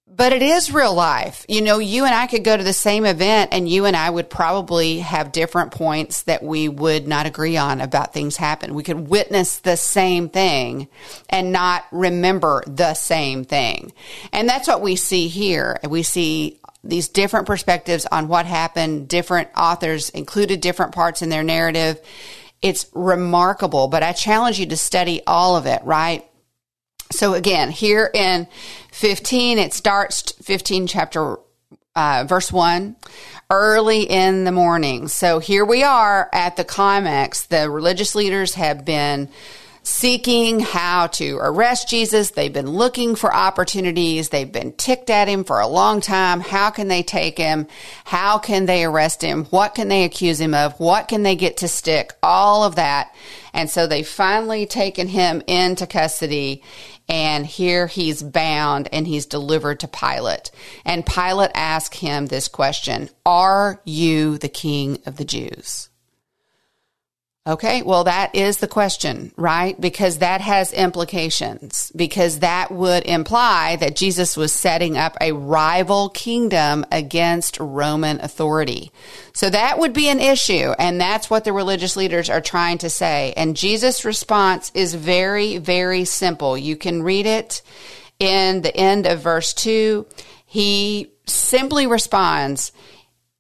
But 0.06 0.32
it 0.32 0.44
is 0.44 0.72
real 0.72 0.94
life. 0.94 1.44
You 1.48 1.62
know, 1.62 1.80
you 1.80 2.06
and 2.06 2.14
I 2.14 2.28
could 2.28 2.44
go 2.44 2.56
to 2.56 2.64
the 2.64 2.74
same 2.74 3.04
event 3.04 3.50
and 3.52 3.68
you 3.68 3.86
and 3.86 3.96
I 3.96 4.10
would 4.10 4.30
probably 4.30 5.00
have 5.00 5.32
different 5.32 5.72
points 5.72 6.24
that 6.24 6.44
we 6.44 6.70
would 6.70 7.08
not 7.08 7.26
agree 7.26 7.58
on 7.58 7.82
about 7.82 8.14
things 8.14 8.38
happen. 8.38 8.76
We 8.76 8.84
could 8.84 9.08
witness 9.08 9.58
the 9.60 9.76
same 9.76 10.30
thing 10.30 10.88
and 11.30 11.52
not 11.52 11.86
remember 11.92 12.64
the 12.68 12.94
same 12.94 13.44
thing. 13.44 13.92
And 14.32 14.48
that's 14.48 14.68
what 14.68 14.82
we 14.82 14.98
see 14.98 15.30
here. 15.30 15.80
We 15.88 16.04
see 16.04 16.60
these 16.84 17.08
different 17.08 17.48
perspectives 17.48 18.06
on 18.06 18.28
what 18.28 18.46
happened. 18.46 19.08
Different 19.08 19.50
authors 19.58 20.10
included 20.10 20.62
different 20.62 20.94
parts 20.94 21.22
in 21.24 21.30
their 21.30 21.44
narrative. 21.44 22.00
It's 22.62 22.88
remarkable, 22.94 23.88
but 23.88 24.04
I 24.04 24.12
challenge 24.12 24.60
you 24.60 24.68
to 24.68 24.78
study 24.78 25.22
all 25.26 25.56
of 25.56 25.66
it, 25.66 25.82
right? 25.84 26.30
So 27.14 27.34
again, 27.34 27.70
here 27.70 28.10
in 28.14 28.48
15, 28.92 29.60
it 29.60 29.74
starts 29.74 30.34
15 30.44 30.88
chapter, 30.88 31.38
uh, 31.96 32.26
verse 32.28 32.52
1, 32.52 32.96
early 33.50 34.04
in 34.04 34.44
the 34.44 34.52
morning. 34.52 35.08
So 35.08 35.40
here 35.40 35.64
we 35.64 35.84
are 35.84 36.30
at 36.34 36.56
the 36.56 36.64
climax. 36.64 37.46
The 37.46 37.70
religious 37.70 38.16
leaders 38.16 38.56
have 38.56 38.84
been 38.84 39.30
seeking 39.84 40.62
how 40.62 41.08
to 41.08 41.38
arrest 41.42 41.90
Jesus. 41.90 42.32
They've 42.32 42.52
been 42.52 42.70
looking 42.70 43.16
for 43.16 43.34
opportunities. 43.34 44.30
They've 44.30 44.52
been 44.52 44.72
ticked 44.72 45.10
at 45.10 45.28
him 45.28 45.44
for 45.44 45.60
a 45.60 45.68
long 45.68 46.00
time. 46.00 46.40
How 46.40 46.70
can 46.70 46.88
they 46.88 47.04
take 47.04 47.38
him? 47.38 47.68
How 48.06 48.38
can 48.38 48.66
they 48.66 48.86
arrest 48.86 49.22
him? 49.22 49.44
What 49.46 49.76
can 49.76 49.90
they 49.90 50.06
accuse 50.06 50.40
him 50.40 50.54
of? 50.54 50.80
What 50.80 51.10
can 51.10 51.24
they 51.24 51.36
get 51.36 51.58
to 51.58 51.68
stick? 51.68 52.14
All 52.24 52.64
of 52.64 52.76
that. 52.76 53.14
And 53.54 53.70
so 53.70 53.86
they've 53.86 54.08
finally 54.08 54.66
taken 54.66 55.10
him 55.10 55.44
into 55.48 55.86
custody 55.86 56.64
and 57.08 57.46
here 57.46 57.88
he's 57.88 58.24
bound 58.24 58.90
and 58.92 59.08
he's 59.08 59.26
delivered 59.26 59.80
to 59.82 59.88
Pilate. 59.88 60.52
And 60.86 61.06
Pilate 61.06 61.52
asks 61.54 62.00
him 62.00 62.28
this 62.28 62.48
question 62.48 63.10
Are 63.26 63.82
you 63.86 64.38
the 64.38 64.50
king 64.50 65.02
of 65.06 65.18
the 65.18 65.26
Jews? 65.26 65.90
Okay, 67.46 67.82
well, 67.82 68.06
that 68.06 68.34
is 68.36 68.60
the 68.60 68.70
question, 68.70 69.34
right? 69.36 69.80
Because 69.80 70.20
that 70.20 70.40
has 70.40 70.72
implications, 70.72 71.92
because 71.94 72.40
that 72.40 72.72
would 72.72 73.06
imply 73.06 73.76
that 73.76 73.98
Jesus 73.98 74.38
was 74.38 74.54
setting 74.54 74.98
up 74.98 75.18
a 75.20 75.34
rival 75.34 76.08
kingdom 76.08 76.86
against 76.90 77.60
Roman 77.60 78.22
authority. 78.22 78.94
So 79.34 79.50
that 79.50 79.78
would 79.78 79.92
be 79.92 80.08
an 80.08 80.22
issue, 80.22 80.72
and 80.80 81.02
that's 81.02 81.30
what 81.30 81.44
the 81.44 81.52
religious 81.52 81.98
leaders 81.98 82.30
are 82.30 82.40
trying 82.40 82.78
to 82.78 82.90
say. 82.90 83.34
And 83.36 83.58
Jesus' 83.58 84.06
response 84.06 84.72
is 84.74 84.94
very, 84.94 85.58
very 85.58 86.06
simple. 86.06 86.58
You 86.58 86.78
can 86.78 87.04
read 87.04 87.26
it 87.26 87.62
in 88.20 88.62
the 88.62 88.74
end 88.74 89.06
of 89.06 89.20
verse 89.20 89.54
2. 89.54 90.06
He 90.46 91.12
simply 91.26 91.88
responds, 91.88 92.72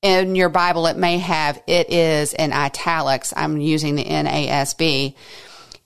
in 0.03 0.36
your 0.36 0.50
Bible, 0.50 0.86
it 0.88 0.98
may 0.98 1.17
have 1.17 1.63
it 1.65 1.89
is 1.89 2.33
in 2.33 2.51
italics. 2.51 3.33
I'm 3.36 3.57
using 3.57 3.95
the 3.95 4.03
NASB. 4.03 5.15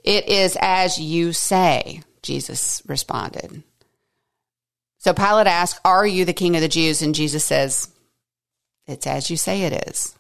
It 0.04 0.28
is 0.28 0.58
as 0.60 1.00
you 1.00 1.32
say, 1.34 2.02
Jesus 2.24 2.82
responded. 2.88 3.64
So 4.98 5.14
Pilate 5.14 5.48
asked, 5.48 5.80
Are 5.86 6.06
you 6.06 6.26
the 6.26 6.34
king 6.34 6.56
of 6.56 6.62
the 6.62 6.68
Jews? 6.68 7.02
And 7.02 7.14
Jesus 7.14 7.46
says, 7.46 7.90
It's 8.88 9.06
as 9.06 9.30
you 9.30 9.38
say 9.38 9.64
it 9.64 9.88
is. 9.88 10.17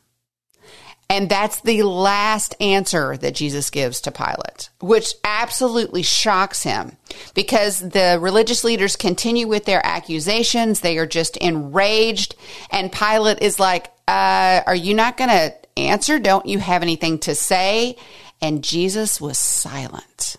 And 1.09 1.29
that's 1.29 1.61
the 1.61 1.83
last 1.83 2.53
answer 2.59 3.15
that 3.17 3.35
Jesus 3.35 3.69
gives 3.69 4.01
to 4.01 4.11
Pilate, 4.11 4.69
which 4.81 5.13
absolutely 5.23 6.03
shocks 6.03 6.63
him 6.63 6.97
because 7.33 7.79
the 7.79 8.17
religious 8.19 8.65
leaders 8.65 8.97
continue 8.97 9.47
with 9.47 9.63
their 9.63 9.85
accusations. 9.85 10.81
They 10.81 10.97
are 10.97 11.07
just 11.07 11.37
enraged. 11.37 12.35
And 12.71 12.91
Pilate 12.91 13.41
is 13.41 13.57
like, 13.57 13.87
uh, 14.07 14.61
Are 14.67 14.75
you 14.75 14.93
not 14.93 15.15
going 15.15 15.29
to 15.29 15.55
answer? 15.77 16.19
Don't 16.19 16.45
you 16.45 16.59
have 16.59 16.81
anything 16.81 17.19
to 17.19 17.35
say? 17.35 17.95
And 18.41 18.63
Jesus 18.63 19.21
was 19.21 19.37
silent, 19.37 20.35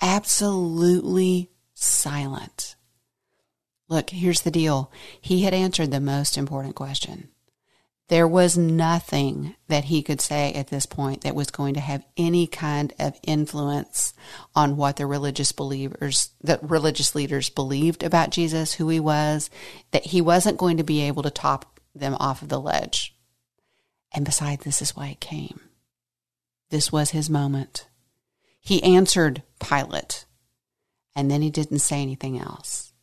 absolutely 0.00 1.50
silent. 1.74 2.76
Look, 3.88 4.10
here's 4.10 4.42
the 4.42 4.50
deal. 4.50 4.90
He 5.20 5.42
had 5.42 5.52
answered 5.52 5.90
the 5.90 6.00
most 6.00 6.38
important 6.38 6.74
question. 6.74 7.28
There 8.08 8.28
was 8.28 8.58
nothing 8.58 9.54
that 9.68 9.84
he 9.84 10.02
could 10.02 10.20
say 10.20 10.52
at 10.52 10.68
this 10.68 10.84
point 10.84 11.22
that 11.22 11.34
was 11.34 11.50
going 11.50 11.74
to 11.74 11.80
have 11.80 12.04
any 12.18 12.46
kind 12.46 12.92
of 12.98 13.18
influence 13.22 14.12
on 14.54 14.76
what 14.76 14.96
the 14.96 15.06
religious 15.06 15.52
believers, 15.52 16.30
the 16.42 16.58
religious 16.60 17.14
leaders 17.14 17.48
believed 17.48 18.02
about 18.02 18.30
Jesus, 18.30 18.74
who 18.74 18.88
he 18.90 19.00
was, 19.00 19.48
that 19.92 20.06
he 20.06 20.20
wasn't 20.20 20.58
going 20.58 20.76
to 20.76 20.84
be 20.84 21.00
able 21.02 21.22
to 21.22 21.30
top 21.30 21.80
them 21.94 22.14
off 22.20 22.42
of 22.42 22.50
the 22.50 22.60
ledge. 22.60 23.16
And 24.12 24.24
besides, 24.24 24.64
this 24.64 24.82
is 24.82 24.94
why 24.94 25.08
it 25.08 25.20
came. 25.20 25.60
This 26.70 26.92
was 26.92 27.10
his 27.10 27.30
moment. 27.30 27.88
He 28.60 28.82
answered 28.82 29.42
Pilate, 29.60 30.24
and 31.16 31.30
then 31.30 31.42
he 31.42 31.50
didn't 31.50 31.80
say 31.80 32.02
anything 32.02 32.38
else. 32.38 32.93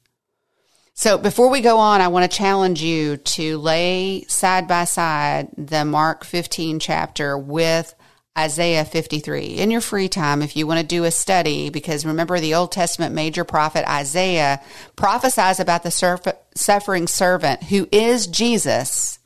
So 0.93 1.17
before 1.17 1.50
we 1.50 1.62
go 1.62 1.77
on, 1.77 2.01
I 2.01 2.10
want 2.10 2.29
to 2.29 2.38
challenge 2.38 2.81
you 2.81 3.17
to 3.17 3.57
lay 3.57 4.25
side 4.27 4.67
by 4.67 4.83
side 4.83 5.50
the 5.57 5.86
Mark 5.86 6.25
15 6.25 6.79
chapter 6.79 7.38
with 7.38 7.95
Isaiah 8.38 8.86
53 8.86 9.57
in 9.57 9.71
your 9.71 9.81
free 9.81 10.07
time 10.07 10.41
if 10.41 10.55
you 10.55 10.65
want 10.65 10.79
to 10.79 10.86
do 10.86 11.03
a 11.03 11.12
study 11.12 11.69
because 11.69 12.05
remember 12.05 12.39
the 12.39 12.55
Old 12.55 12.71
Testament 12.71 13.13
major 13.13 13.43
prophet 13.43 13.89
Isaiah 13.89 14.62
prophesies 14.95 15.60
about 15.60 15.83
the 15.83 16.36
suffering 16.55 17.07
servant 17.07 17.63
who 17.63 17.88
is 17.91 18.27
Jesus. 18.27 19.19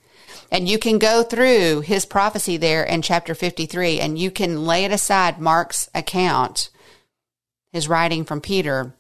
And 0.52 0.70
you 0.70 0.80
can 0.80 1.00
go 1.00 1.24
through 1.24 1.82
his 1.82 2.06
prophecy 2.06 2.58
there 2.58 2.84
in 2.84 3.02
chapter 3.02 3.36
53 3.36 4.00
and 4.00 4.18
you 4.18 4.32
can 4.32 4.66
lay 4.66 4.86
it 4.86 4.92
aside 4.92 5.40
Mark's 5.40 5.90
account 5.94 6.70
his 7.72 7.90
writing 7.90 8.24
from 8.24 8.40
Peter 8.40 8.96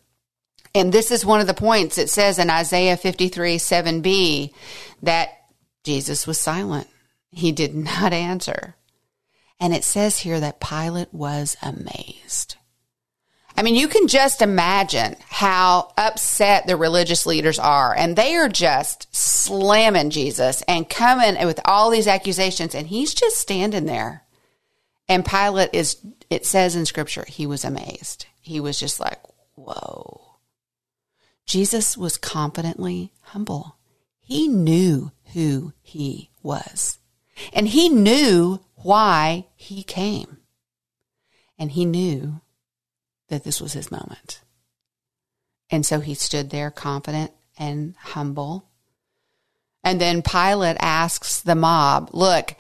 and 0.75 0.91
this 0.91 1.10
is 1.10 1.25
one 1.25 1.39
of 1.39 1.48
the 1.48 1.53
points 1.53 1.98
it 1.98 2.10
says 2.10 2.38
in 2.38 2.50
Isaiah 2.50 2.98
53 2.98 3.55
7b 3.55 4.53
that 5.03 5.29
Jesus 5.84 6.27
was 6.27 6.39
silent. 6.39 6.88
He 7.32 7.51
did 7.51 7.74
not 7.74 8.12
answer. 8.12 8.75
And 9.60 9.74
it 9.74 9.86
says 9.86 10.20
here 10.20 10.39
that 10.39 10.60
Pilate 10.60 11.13
was 11.13 11.55
amazed. 11.62 12.58
I 13.58 13.62
mean, 13.62 13.75
you 13.75 13.88
can 13.88 14.10
just 14.10 14.41
imagine 14.41 15.15
how 15.29 15.94
upset 15.98 16.67
the 16.67 16.75
religious 16.75 17.25
leaders 17.25 17.58
are. 17.58 17.96
And 17.96 18.17
they 18.17 18.36
are 18.36 18.50
just 18.50 19.15
slamming 19.15 20.10
Jesus 20.10 20.62
and 20.67 20.89
coming 20.89 21.44
with 21.46 21.62
all 21.63 21.89
these 21.89 22.08
accusations. 22.08 22.75
And 22.75 22.88
he's 22.88 23.13
just 23.13 23.38
standing 23.38 23.86
there. 23.86 24.24
And 25.08 25.25
Pilate 25.25 25.70
is, 25.72 25.98
it 26.29 26.46
says 26.46 26.75
in 26.75 26.86
scripture, 26.86 27.24
he 27.29 27.48
was 27.48 27.63
amazed. 27.63 28.25
He 28.41 28.60
was 28.60 28.77
just 28.77 29.00
like, 29.00 29.20
whoa. 29.53 30.35
Jesus 31.46 31.98
was 31.98 32.18
confidently 32.18 33.12
humble. 33.22 33.78
He 34.20 34.48
knew 34.48 35.12
who 35.34 35.74
he 35.82 36.32
was, 36.42 36.98
and 37.54 37.68
he 37.68 37.90
knew 37.90 38.60
why 38.75 39.48
he 39.56 39.84
came. 39.84 40.38
And 41.58 41.72
he 41.72 41.86
knew 41.86 42.42
that 43.30 43.44
this 43.44 43.62
was 43.62 43.74
his 43.74 43.92
moment. 43.92 44.42
And 45.70 45.86
so 45.86 46.00
he 46.00 46.14
stood 46.14 46.50
there 46.50 46.72
confident 46.72 47.32
and 47.58 47.96
humble. 47.98 48.68
And 49.84 50.02
then 50.02 50.22
Pilate 50.22 50.78
asks 50.80 51.42
the 51.42 51.56
mob, 51.56 52.10
Look, 52.14 52.56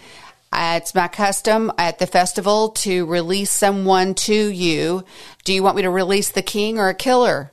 it's 0.53 0.95
my 0.95 1.07
custom 1.07 1.71
at 1.77 1.99
the 1.99 2.07
festival 2.07 2.69
to 2.69 3.05
release 3.05 3.51
someone 3.51 4.13
to 4.15 4.33
you. 4.33 5.03
Do 5.43 5.53
you 5.53 5.63
want 5.63 5.75
me 5.75 5.81
to 5.81 5.89
release 5.89 6.29
the 6.29 6.41
king 6.41 6.79
or 6.79 6.89
a 6.89 6.95
killer? 6.95 7.51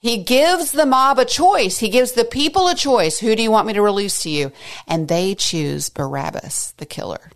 He 0.00 0.24
gives 0.24 0.72
the 0.72 0.86
mob 0.86 1.18
a 1.18 1.26
choice. 1.26 1.78
He 1.78 1.90
gives 1.90 2.12
the 2.12 2.24
people 2.24 2.68
a 2.68 2.74
choice. 2.74 3.18
Who 3.18 3.36
do 3.36 3.42
you 3.42 3.50
want 3.50 3.66
me 3.66 3.74
to 3.74 3.82
release 3.82 4.22
to 4.22 4.30
you? 4.30 4.50
And 4.88 5.06
they 5.06 5.34
choose 5.34 5.90
Barabbas, 5.90 6.72
the 6.78 6.86
killer. 6.86 7.30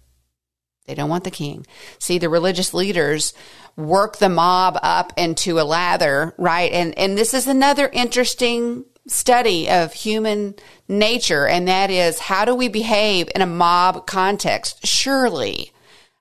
They 0.87 0.95
don't 0.95 1.11
want 1.11 1.25
the 1.25 1.31
king. 1.31 1.67
See, 1.99 2.19
the 2.19 2.29
religious 2.29 2.73
leaders 2.73 3.35
work 3.77 4.17
the 4.17 4.29
mob 4.29 4.79
up 4.83 5.13
into 5.17 5.61
a 5.61 5.63
lather, 5.63 6.35
right? 6.39 6.73
And, 6.73 6.97
and 6.99 7.19
this 7.19 7.35
is 7.35 7.47
another 7.47 7.89
interesting 7.93 8.85
study 9.07 9.69
of 9.69 9.93
human 9.93 10.55
nature, 10.89 11.47
and 11.47 11.69
that 11.69 11.91
is 11.91 12.19
how 12.19 12.47
do 12.47 12.55
we 12.55 12.69
behave 12.69 13.29
in 13.35 13.43
a 13.43 13.47
mob 13.47 14.07
context? 14.07 14.87
Surely, 14.87 15.73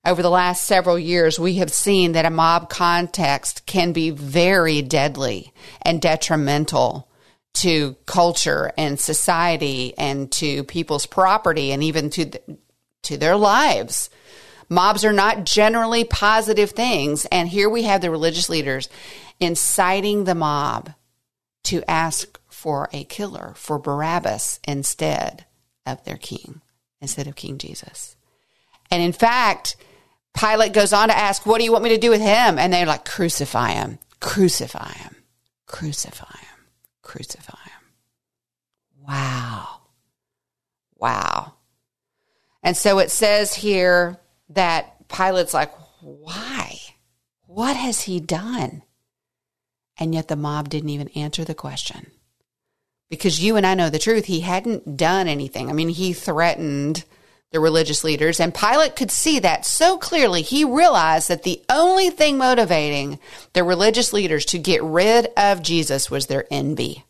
over 0.06 0.22
the 0.22 0.30
last 0.30 0.64
several 0.64 1.00
years, 1.00 1.40
we 1.40 1.56
have 1.56 1.72
seen 1.72 2.12
that 2.12 2.26
a 2.26 2.30
mob 2.30 2.70
context 2.70 3.66
can 3.66 3.94
be 3.94 4.10
very 4.10 4.82
deadly 4.82 5.54
and 5.82 6.02
detrimental 6.02 7.08
to 7.54 7.96
culture 8.06 8.72
and 8.78 9.00
society 9.00 9.94
and 9.98 10.32
to 10.32 10.64
people's 10.66 11.06
property 11.06 11.72
and 11.72 11.84
even 11.84 12.10
to 12.10 12.32
to 13.04 13.18
their 13.18 13.36
lives. 13.36 14.10
Mobs 14.70 15.06
are 15.06 15.14
not 15.14 15.46
generally 15.46 16.04
positive 16.04 16.72
things, 16.72 17.26
and 17.26 17.48
here 17.48 17.70
we 17.70 17.84
have 17.84 18.02
the 18.02 18.10
religious 18.10 18.50
leaders 18.50 18.90
inciting 19.40 20.24
the 20.24 20.36
mob 20.36 20.94
to 21.66 21.84
ask 21.90 22.40
for 22.50 22.90
a 22.94 23.04
killer, 23.04 23.54
for 23.56 23.78
Barabbas 23.78 24.60
instead 24.68 25.46
of 25.86 26.04
their 26.06 26.18
king, 26.18 26.62
instead 27.02 27.28
of 27.28 27.36
King 27.36 27.58
Jesus. 27.58 28.16
And 28.90 29.04
in 29.04 29.12
fact, 29.12 29.76
Pilate 30.34 30.74
goes 30.74 30.94
on 30.94 31.10
to 31.10 31.18
ask, 31.18 31.46
What 31.46 31.60
do 31.60 31.64
you 31.64 31.72
want 31.72 31.84
me 31.84 31.92
to 31.92 31.98
do 31.98 32.10
with 32.10 32.22
him? 32.22 32.58
And 32.58 32.74
they're 32.74 32.86
like, 32.86 33.06
Crucify 33.06 33.72
him, 33.72 34.00
crucify 34.20 34.92
him, 34.94 35.16
crucify 35.66 36.38
him, 36.38 36.66
crucify 37.02 37.58
him. 37.64 37.82
Wow. 39.08 39.82
Wow. 40.98 41.54
And 42.64 42.78
so 42.78 43.00
it 43.00 43.12
says 43.12 43.54
here 43.54 44.18
that 44.50 45.08
Pilate's 45.10 45.54
like, 45.54 45.74
Why? 46.02 46.80
What 47.48 47.76
has 47.76 48.02
he 48.02 48.20
done? 48.20 48.82
And 49.98 50.16
yet 50.16 50.28
the 50.28 50.36
mob 50.36 50.70
didn't 50.70 50.90
even 50.90 51.10
answer 51.10 51.46
the 51.46 51.54
question 51.54 52.12
because 53.10 53.44
you 53.44 53.58
and 53.58 53.66
I 53.66 53.76
know 53.76 53.92
the 53.92 54.00
truth. 54.00 54.26
He 54.26 54.40
hadn't 54.40 54.98
done 54.98 55.28
anything. 55.28 55.70
I 55.70 55.74
mean, 55.74 55.90
he 55.90 56.14
threatened 56.14 57.06
the 57.54 57.62
religious 57.62 58.04
leaders, 58.04 58.42
and 58.42 58.54
Pilate 58.54 58.98
could 58.98 59.12
see 59.12 59.40
that 59.40 59.66
so 59.66 59.98
clearly. 59.98 60.42
He 60.42 60.66
realized 60.66 61.30
that 61.30 61.44
the 61.44 61.64
only 61.70 62.10
thing 62.10 62.38
motivating 62.38 63.20
the 63.54 63.64
religious 63.64 64.12
leaders 64.12 64.44
to 64.48 64.60
get 64.60 64.84
rid 64.84 65.28
of 65.38 65.62
Jesus 65.62 66.12
was 66.12 66.28
their 66.28 66.46
envy. 66.52 67.06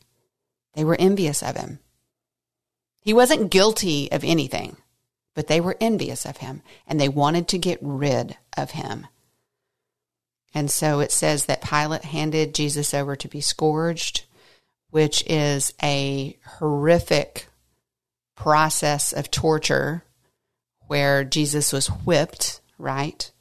They 0.76 0.84
were 0.84 0.98
envious 1.00 1.42
of 1.42 1.58
him. 1.58 1.80
He 3.02 3.14
wasn't 3.14 3.50
guilty 3.50 4.12
of 4.12 4.24
anything, 4.24 4.78
but 5.34 5.48
they 5.48 5.60
were 5.60 5.78
envious 5.82 6.26
of 6.26 6.38
him, 6.38 6.62
and 6.86 7.02
they 7.02 7.10
wanted 7.10 7.48
to 7.48 7.58
get 7.58 7.80
rid 7.82 8.38
of 8.56 8.72
him. 8.72 9.08
And 10.54 10.70
so 10.70 11.00
it 11.00 11.12
says 11.12 11.46
that 11.46 11.63
Pilate 11.63 12.04
handed 12.04 12.54
Jesus 12.54 12.94
over 12.94 13.15
to 13.15 13.28
be 13.28 13.41
scourged 13.41 14.26
which 14.94 15.24
is 15.26 15.74
a 15.82 16.38
horrific 16.60 17.48
process 18.36 19.12
of 19.12 19.32
torture 19.32 20.04
where 20.88 21.24
Jesus 21.24 21.72
was 21.74 21.88
whipped, 21.88 22.62
right? 22.78 23.32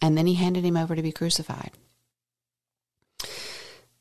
And 0.00 0.16
then 0.16 0.26
he 0.26 0.34
handed 0.34 0.64
him 0.64 0.76
over 0.76 0.94
to 0.94 1.02
be 1.02 1.12
crucified. 1.12 1.72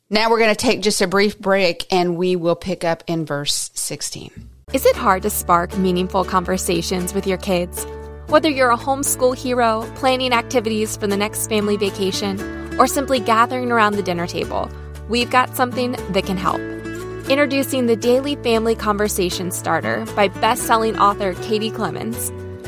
Now 0.10 0.30
we're 0.30 0.40
going 0.40 0.56
to 0.56 0.56
take 0.56 0.82
just 0.82 1.02
a 1.02 1.08
brief 1.08 1.38
break 1.38 1.86
and 1.92 2.16
we 2.16 2.38
will 2.38 2.56
pick 2.56 2.86
up 2.86 3.04
in 3.08 3.26
verse 3.26 3.72
16. 3.74 4.50
Is 4.74 4.86
it 4.86 4.96
hard 4.96 5.24
to 5.24 5.30
spark 5.30 5.78
meaningful 5.78 6.24
conversations 6.24 7.14
with 7.14 7.28
your 7.28 7.38
kids? 7.38 7.86
Whether 8.28 8.50
you're 8.50 8.72
a 8.72 8.78
homeschool 8.78 9.36
hero, 9.36 9.90
planning 9.96 10.34
activities 10.34 10.98
for 10.98 11.08
the 11.08 11.18
next 11.18 11.48
family 11.48 11.78
vacation, 11.78 12.40
or 12.80 12.88
simply 12.88 13.20
gathering 13.20 13.72
around 13.72 13.96
the 13.96 14.04
dinner 14.04 14.28
table, 14.28 14.70
we've 15.10 15.30
got 15.30 15.56
something 15.56 15.94
that 16.12 16.26
can 16.26 16.38
help. 16.38 16.60
Introducing 17.30 17.88
the 17.88 17.96
Daily 17.96 18.36
Family 18.38 18.76
Conversation 18.76 19.52
Starter 19.52 20.06
by 20.16 20.28
best-selling 20.30 20.98
author 20.98 21.34
Katie 21.36 21.72
Clemons. 21.72 22.32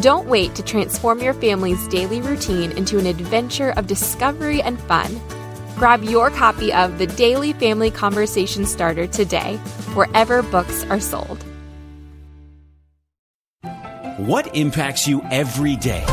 Don't 0.00 0.26
wait 0.26 0.56
to 0.56 0.62
transform 0.62 1.20
your 1.20 1.34
family's 1.34 1.86
daily 1.86 2.20
routine 2.20 2.72
into 2.72 2.98
an 2.98 3.06
adventure 3.06 3.70
of 3.76 3.86
discovery 3.86 4.60
and 4.60 4.80
fun. 4.80 5.20
Grab 5.76 6.02
your 6.02 6.30
copy 6.30 6.72
of 6.72 6.98
the 6.98 7.06
Daily 7.06 7.52
Family 7.52 7.92
Conversation 7.92 8.66
Starter 8.66 9.06
today, 9.06 9.56
wherever 9.94 10.42
books 10.42 10.84
are 10.86 10.98
sold. 10.98 11.44
What 14.16 14.56
impacts 14.56 15.06
you 15.06 15.22
every 15.30 15.76
day? 15.76 16.04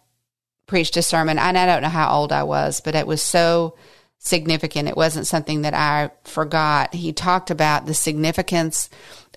preached 0.66 0.96
a 0.96 1.02
sermon, 1.02 1.38
and 1.38 1.58
I 1.58 1.66
don't 1.66 1.82
know 1.82 1.88
how 1.88 2.16
old 2.16 2.32
I 2.32 2.44
was, 2.44 2.80
but 2.80 2.94
it 2.94 3.06
was 3.06 3.22
so 3.22 3.76
significant. 4.20 4.88
It 4.88 4.96
wasn't 4.96 5.26
something 5.26 5.62
that 5.62 5.74
I 5.74 6.10
forgot. 6.24 6.94
He 6.94 7.12
talked 7.12 7.50
about 7.50 7.86
the 7.86 7.94
significance 7.94 8.88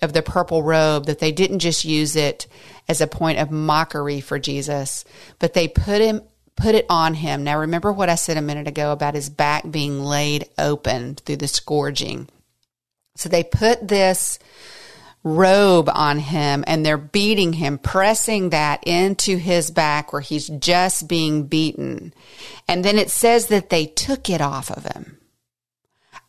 of 0.02 0.12
the 0.12 0.22
purple 0.22 0.62
robe, 0.62 1.06
that 1.06 1.18
they 1.18 1.32
didn't 1.32 1.60
just 1.60 1.84
use 1.84 2.14
it 2.14 2.46
as 2.88 3.00
a 3.00 3.06
point 3.06 3.38
of 3.38 3.50
mockery 3.50 4.20
for 4.20 4.38
Jesus, 4.38 5.04
but 5.38 5.54
they 5.54 5.66
put 5.66 6.00
him 6.00 6.22
put 6.56 6.76
it 6.76 6.86
on 6.88 7.14
him. 7.14 7.42
Now 7.42 7.58
remember 7.58 7.92
what 7.92 8.08
I 8.08 8.14
said 8.14 8.36
a 8.36 8.42
minute 8.42 8.68
ago 8.68 8.92
about 8.92 9.14
his 9.14 9.28
back 9.28 9.68
being 9.68 9.98
laid 9.98 10.48
open 10.56 11.16
through 11.16 11.38
the 11.38 11.48
scourging. 11.48 12.28
So 13.16 13.28
they 13.28 13.42
put 13.42 13.88
this 13.88 14.38
robe 15.24 15.88
on 15.92 16.18
him 16.18 16.62
and 16.66 16.84
they're 16.84 16.98
beating 16.98 17.54
him, 17.54 17.78
pressing 17.78 18.50
that 18.50 18.86
into 18.86 19.36
his 19.38 19.70
back 19.70 20.12
where 20.12 20.22
he's 20.22 20.48
just 20.48 21.08
being 21.08 21.46
beaten. 21.46 22.12
And 22.68 22.84
then 22.84 22.98
it 22.98 23.10
says 23.10 23.46
that 23.46 23.70
they 23.70 23.86
took 23.86 24.28
it 24.28 24.42
off 24.42 24.70
of 24.70 24.84
him. 24.84 25.18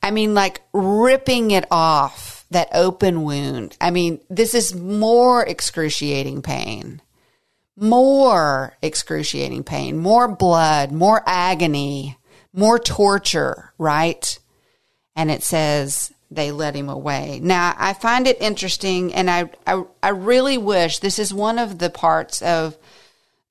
I 0.02 0.12
mean, 0.12 0.34
like 0.34 0.62
ripping 0.72 1.52
it 1.52 1.66
off, 1.70 2.46
that 2.52 2.70
open 2.74 3.24
wound. 3.24 3.76
I 3.82 3.92
mean, 3.92 4.22
this 4.30 4.54
is 4.54 4.74
more 4.74 5.44
excruciating 5.44 6.42
pain. 6.42 7.02
More 7.78 8.78
excruciating 8.82 9.66
pain, 9.66 9.98
more 9.98 10.30
blood, 10.30 10.94
more 10.94 11.22
agony, 11.26 12.18
more 12.54 12.80
torture, 12.80 13.74
right? 13.78 14.40
And 15.18 15.30
it 15.30 15.44
says, 15.44 16.14
they 16.32 16.52
let 16.52 16.76
him 16.76 16.90
away. 16.90 17.40
Now, 17.42 17.74
I 17.78 17.94
find 17.94 18.28
it 18.28 18.42
interesting, 18.42 19.14
and 19.14 19.30
I, 19.30 19.50
I, 19.66 19.84
I 20.02 20.10
really 20.10 20.58
wish 20.58 21.00
this 21.00 21.20
is 21.20 21.34
one 21.34 21.60
of 21.60 21.80
the 21.80 21.90
parts 21.90 22.42
of 22.42 22.78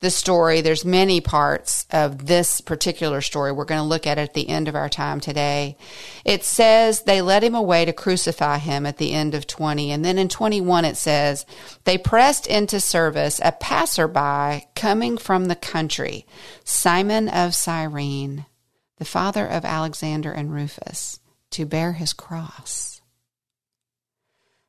the 0.05 0.11
story. 0.11 0.61
There's 0.61 0.85
many 0.85 1.23
parts 1.23 1.87
of 1.91 2.27
this 2.27 2.61
particular 2.61 3.23
story. 3.23 3.53
We're 3.53 3.65
going 3.65 3.81
to 3.81 3.87
look 3.87 4.07
at 4.07 4.19
at 4.19 4.35
the 4.35 4.51
end 4.51 4.69
of 4.69 4.77
our 4.77 4.91
time 4.91 5.19
today. 5.19 5.79
It 6.27 6.45
says 6.45 7.03
they 7.03 7.23
led 7.23 7.43
him 7.43 7.55
away 7.55 7.87
to 7.87 7.93
crucify 7.93 8.59
him 8.59 8.85
at 8.85 8.99
the 8.99 9.15
end 9.15 9.35
of 9.35 9.47
20. 9.47 9.91
And 9.91 10.05
then 10.05 10.19
in 10.19 10.29
21, 10.29 10.85
it 10.85 10.99
says 10.99 11.47
they 11.85 11.97
pressed 11.97 12.47
into 12.47 12.81
service 12.81 13.41
a 13.43 13.53
passerby 13.53 14.67
coming 14.77 15.17
from 15.17 15.47
the 15.47 15.57
country, 15.57 16.27
Simon 16.65 17.31
of 17.31 17.55
Cyrene, 17.55 18.45
the 18.99 19.07
father 19.07 19.47
of 19.47 19.65
Alexander 19.65 20.33
and 20.33 20.53
Rufus 20.53 21.19
to 21.55 21.65
bear 21.65 21.93
his 21.93 22.13
cross. 22.13 23.01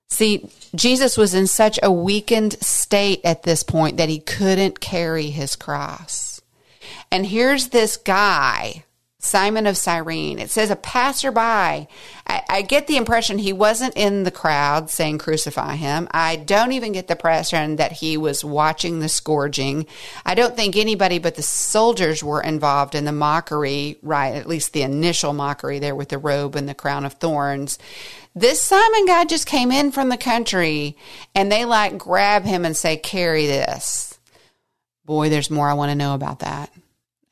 See, 0.08 0.50
Jesus 0.74 1.18
was 1.18 1.34
in 1.34 1.48
such 1.48 1.78
a 1.84 1.92
weakened 1.92 2.54
state 2.64 3.20
at 3.26 3.44
this 3.44 3.64
point 3.64 3.98
that 3.98 4.08
he 4.08 4.20
couldn't 4.20 4.80
carry 4.80 5.30
his 5.30 5.58
cross. 5.58 6.42
And 7.12 7.26
here's 7.26 7.70
this 7.70 7.98
guy 7.98 8.85
Simon 9.26 9.66
of 9.68 9.78
Cyrene. 9.78 10.40
It 10.40 10.52
says 10.52 10.70
a 10.70 10.76
passerby. 10.76 11.40
I, 11.40 11.88
I, 12.28 12.62
get 12.62 12.88
the 12.88 12.98
impression 12.98 13.38
he 13.38 13.54
wasn't 13.54 13.98
in 13.98 14.24
the 14.24 14.32
crowd 14.32 14.90
saying 14.90 15.18
crucify 15.18 15.76
him. 15.76 16.08
I 16.12 16.36
don't 16.36 16.72
even 16.72 16.92
get 16.92 17.08
the 17.08 17.14
impression 17.14 17.76
that 17.76 17.92
he 17.92 18.18
was 18.18 18.46
watching 18.46 19.00
the 19.00 19.10
scourging. 19.10 19.86
I 20.26 20.36
don't 20.36 20.56
think 20.56 20.76
anybody 20.76 21.20
but 21.20 21.36
the 21.36 21.42
soldiers 21.42 22.24
were 22.24 22.42
involved 22.42 22.96
in 22.96 23.06
the 23.06 23.12
mockery, 23.12 23.98
right? 24.02 24.36
At 24.36 24.48
least 24.48 24.74
the 24.74 24.84
initial 24.84 25.34
mockery 25.34 25.80
there 25.80 25.96
with 25.96 26.10
the 26.10 26.18
robe 26.18 26.56
and 26.56 26.70
the 26.70 26.74
crown 26.74 27.06
of 27.06 27.14
thorns. 27.14 27.78
This 28.36 28.62
Simon 28.62 29.06
guy 29.06 29.26
just 29.26 29.48
came 29.48 29.72
in 29.72 29.92
from 29.92 30.10
the 30.10 30.18
country 30.18 30.98
and 31.34 31.52
they 31.52 31.66
like 31.66 31.98
grab 31.98 32.44
him 32.44 32.66
and 32.66 32.76
say, 32.76 32.98
carry 32.98 33.48
this. 33.48 34.20
Boy, 35.06 35.30
there's 35.30 35.52
more 35.52 35.70
I 35.70 35.74
want 35.74 35.92
to 35.92 35.96
know 35.96 36.16
about 36.16 36.40
that. 36.40 36.72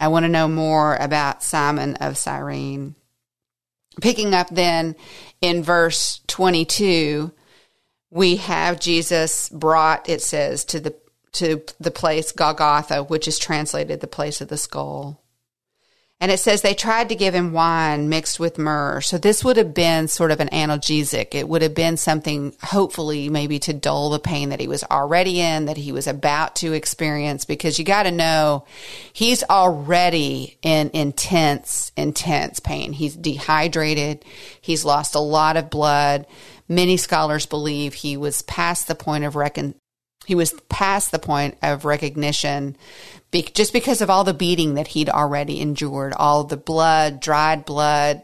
I 0.04 0.10
want 0.10 0.26
to 0.26 0.30
know 0.30 0.50
more 0.50 0.98
about 0.98 1.44
Simon 1.44 1.96
of 1.96 2.18
Cyrene. 2.18 2.96
Picking 4.02 4.34
up 4.34 4.50
then 4.50 4.98
in 5.40 5.64
verse 5.64 6.20
22, 6.28 7.32
we 8.12 8.36
have 8.36 8.82
Jesus 8.82 9.48
brought, 9.48 10.10
it 10.10 10.22
says, 10.22 10.66
to 10.66 10.82
the 10.82 10.94
to 11.32 11.64
the 11.80 11.90
place 11.90 12.34
Golgotha, 12.34 13.04
which 13.04 13.30
is 13.30 13.40
translated 13.40 14.02
the 14.02 14.08
place 14.08 14.42
of 14.42 14.50
the 14.50 14.58
skull. 14.58 15.23
And 16.24 16.32
it 16.32 16.40
says 16.40 16.62
they 16.62 16.74
tried 16.74 17.10
to 17.10 17.16
give 17.16 17.36
him 17.36 17.52
wine 17.52 18.08
mixed 18.08 18.40
with 18.40 18.58
myrrh. 18.58 19.02
So 19.02 19.18
this 19.18 19.44
would 19.44 19.58
have 19.58 19.74
been 19.74 20.08
sort 20.08 20.32
of 20.32 20.40
an 20.40 20.48
analgesic. 20.54 21.36
It 21.36 21.50
would 21.50 21.62
have 21.62 21.76
been 21.76 21.98
something, 21.98 22.56
hopefully, 22.62 23.28
maybe 23.28 23.60
to 23.60 23.74
dull 23.74 24.10
the 24.10 24.20
pain 24.20 24.48
that 24.48 24.62
he 24.62 24.70
was 24.70 24.86
already 24.86 25.42
in, 25.42 25.66
that 25.66 25.76
he 25.76 25.92
was 25.92 26.08
about 26.08 26.56
to 26.56 26.72
experience, 26.72 27.44
because 27.44 27.78
you 27.78 27.84
got 27.84 28.04
to 28.04 28.12
know 28.12 28.64
he's 29.12 29.44
already 29.44 30.58
in 30.62 30.92
intense, 30.94 31.92
intense 31.98 32.62
pain. 32.62 32.94
He's 32.94 33.18
dehydrated. 33.18 34.24
He's 34.62 34.86
lost 34.86 35.16
a 35.16 35.20
lot 35.20 35.58
of 35.58 35.70
blood. 35.70 36.26
Many 36.70 36.96
scholars 36.96 37.46
believe 37.46 37.94
he 37.94 38.16
was 38.16 38.44
past 38.44 38.88
the 38.88 38.96
point 38.96 39.26
of 39.26 39.36
recon, 39.36 39.76
he 40.26 40.36
was 40.36 40.54
past 40.70 41.12
the 41.12 41.20
point 41.20 41.58
of 41.62 41.86
recognition 41.86 42.78
be- 43.32 43.42
just 43.42 43.74
because 43.74 44.02
of 44.02 44.10
all 44.10 44.24
the 44.24 44.34
beating 44.34 44.76
that 44.76 44.88
he'd 44.88 45.10
already 45.10 45.60
endured, 45.60 46.14
all 46.14 46.44
the 46.44 46.56
blood, 46.56 47.20
dried 47.20 47.66
blood, 47.66 48.22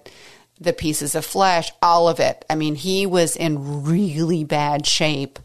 the 0.61 0.71
pieces 0.71 1.15
of 1.15 1.25
flesh, 1.25 1.71
all 1.81 2.07
of 2.07 2.19
it. 2.19 2.45
I 2.49 2.55
mean, 2.55 2.75
he 2.75 3.05
was 3.05 3.35
in 3.35 3.83
really 3.83 4.43
bad 4.43 4.85
shape 4.85 5.39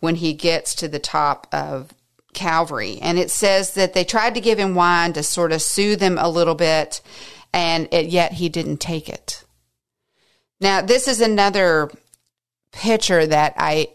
when 0.00 0.16
he 0.16 0.34
gets 0.34 0.74
to 0.76 0.88
the 0.88 0.98
top 0.98 1.48
of 1.52 1.92
Calvary. 2.34 2.98
And 3.00 3.18
it 3.18 3.30
says 3.30 3.74
that 3.74 3.94
they 3.94 4.04
tried 4.04 4.34
to 4.34 4.40
give 4.40 4.58
him 4.58 4.74
wine 4.74 5.14
to 5.14 5.22
sort 5.22 5.52
of 5.52 5.62
soothe 5.62 6.00
him 6.00 6.18
a 6.18 6.28
little 6.28 6.54
bit, 6.54 7.00
and 7.52 7.88
it, 7.92 8.06
yet 8.06 8.32
he 8.32 8.48
didn't 8.48 8.78
take 8.78 9.08
it. 9.08 9.44
Now, 10.60 10.82
this 10.82 11.08
is 11.08 11.20
another 11.20 11.90
picture 12.72 13.26
that 13.26 13.54
I 13.56 13.88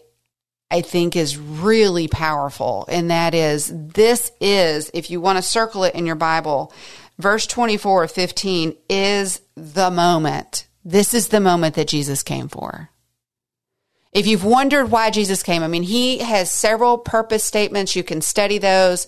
I 0.72 0.80
think 0.80 1.14
is 1.14 1.36
really 1.36 2.08
powerful. 2.08 2.86
And 2.88 3.10
that 3.10 3.34
is, 3.34 3.70
this 3.74 4.32
is, 4.40 4.90
if 4.94 5.10
you 5.10 5.20
want 5.20 5.36
to 5.36 5.42
circle 5.42 5.84
it 5.84 5.94
in 5.94 6.06
your 6.06 6.16
Bible, 6.16 6.72
verse 7.18 7.46
24 7.46 8.04
of 8.04 8.10
15 8.10 8.74
is 8.88 9.42
the 9.54 9.90
moment. 9.90 10.66
This 10.82 11.12
is 11.12 11.28
the 11.28 11.40
moment 11.40 11.74
that 11.74 11.88
Jesus 11.88 12.22
came 12.22 12.48
for. 12.48 12.88
If 14.12 14.26
you've 14.26 14.44
wondered 14.44 14.90
why 14.90 15.10
Jesus 15.10 15.42
came, 15.42 15.62
I 15.62 15.68
mean, 15.68 15.82
he 15.82 16.16
has 16.18 16.50
several 16.50 16.96
purpose 16.96 17.44
statements. 17.44 17.94
You 17.94 18.02
can 18.02 18.22
study 18.22 18.56
those. 18.56 19.06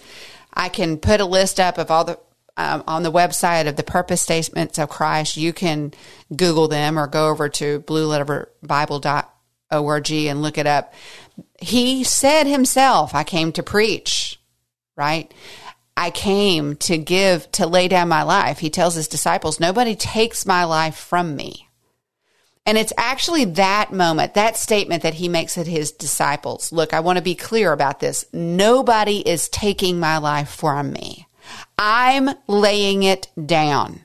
I 0.52 0.68
can 0.68 0.98
put 0.98 1.22
a 1.22 1.26
list 1.26 1.58
up 1.58 1.78
of 1.78 1.90
all 1.90 2.04
the 2.04 2.18
um, 2.56 2.84
on 2.86 3.02
the 3.02 3.10
website 3.10 3.66
of 3.66 3.74
the 3.74 3.82
purpose 3.82 4.22
statements 4.22 4.78
of 4.78 4.88
Christ. 4.88 5.36
You 5.36 5.52
can 5.52 5.92
Google 6.34 6.68
them 6.68 6.98
or 6.98 7.06
go 7.08 7.28
over 7.28 7.48
to 7.48 7.80
blueletterbible.org 7.80 10.10
and 10.12 10.40
look 10.40 10.56
it 10.56 10.68
up 10.68 10.94
he 11.58 12.04
said 12.04 12.46
himself, 12.46 13.14
I 13.14 13.24
came 13.24 13.52
to 13.52 13.62
preach, 13.62 14.40
right? 14.96 15.32
I 15.96 16.10
came 16.10 16.76
to 16.76 16.98
give, 16.98 17.50
to 17.52 17.66
lay 17.66 17.88
down 17.88 18.08
my 18.08 18.22
life. 18.22 18.58
He 18.58 18.70
tells 18.70 18.94
his 18.94 19.08
disciples, 19.08 19.60
nobody 19.60 19.94
takes 19.94 20.44
my 20.44 20.64
life 20.64 20.96
from 20.96 21.36
me. 21.36 21.68
And 22.66 22.78
it's 22.78 22.92
actually 22.96 23.44
that 23.44 23.92
moment, 23.92 24.34
that 24.34 24.56
statement 24.56 25.02
that 25.02 25.14
he 25.14 25.28
makes 25.28 25.58
at 25.58 25.66
his 25.66 25.92
disciples. 25.92 26.72
Look, 26.72 26.94
I 26.94 27.00
want 27.00 27.18
to 27.18 27.22
be 27.22 27.34
clear 27.34 27.72
about 27.72 28.00
this. 28.00 28.24
Nobody 28.32 29.18
is 29.18 29.48
taking 29.50 30.00
my 30.00 30.16
life 30.18 30.48
from 30.48 30.92
me. 30.92 31.26
I'm 31.78 32.30
laying 32.46 33.02
it 33.02 33.28
down. 33.44 34.00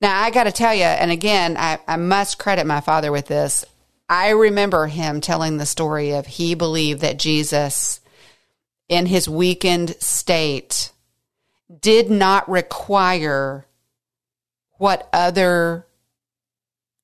Now, 0.00 0.22
I 0.22 0.30
got 0.30 0.44
to 0.44 0.52
tell 0.52 0.74
you, 0.74 0.84
and 0.84 1.10
again, 1.10 1.56
I, 1.56 1.78
I 1.88 1.96
must 1.96 2.38
credit 2.38 2.66
my 2.66 2.80
father 2.80 3.10
with 3.10 3.26
this. 3.26 3.64
I 4.08 4.30
remember 4.30 4.86
him 4.86 5.20
telling 5.20 5.56
the 5.56 5.66
story 5.66 6.12
of 6.12 6.26
he 6.26 6.54
believed 6.54 7.00
that 7.00 7.18
Jesus, 7.18 8.00
in 8.88 9.06
his 9.06 9.28
weakened 9.28 9.96
state, 10.00 10.92
did 11.80 12.10
not 12.10 12.48
require 12.48 13.66
what 14.78 15.08
other 15.12 15.86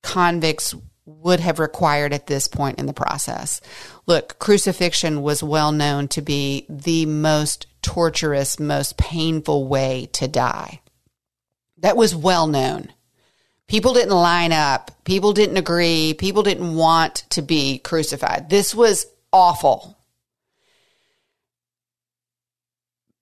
convicts 0.03 0.75
would 1.05 1.39
have 1.39 1.59
required 1.59 2.13
at 2.13 2.27
this 2.27 2.47
point 2.47 2.79
in 2.79 2.85
the 2.85 2.93
process. 2.93 3.61
Look, 4.05 4.37
crucifixion 4.39 5.21
was 5.21 5.41
well 5.43 5.71
known 5.71 6.07
to 6.09 6.21
be 6.21 6.65
the 6.69 7.05
most 7.05 7.67
torturous, 7.81 8.59
most 8.59 8.97
painful 8.97 9.67
way 9.67 10.09
to 10.13 10.27
die. 10.27 10.81
That 11.77 11.97
was 11.97 12.15
well 12.15 12.47
known. 12.47 12.91
People 13.71 13.93
didn't 13.93 14.13
line 14.13 14.51
up. 14.51 14.91
People 15.05 15.31
didn't 15.31 15.55
agree. 15.55 16.13
People 16.13 16.43
didn't 16.43 16.75
want 16.75 17.23
to 17.29 17.41
be 17.41 17.77
crucified. 17.77 18.49
This 18.49 18.75
was 18.75 19.07
awful. 19.31 19.97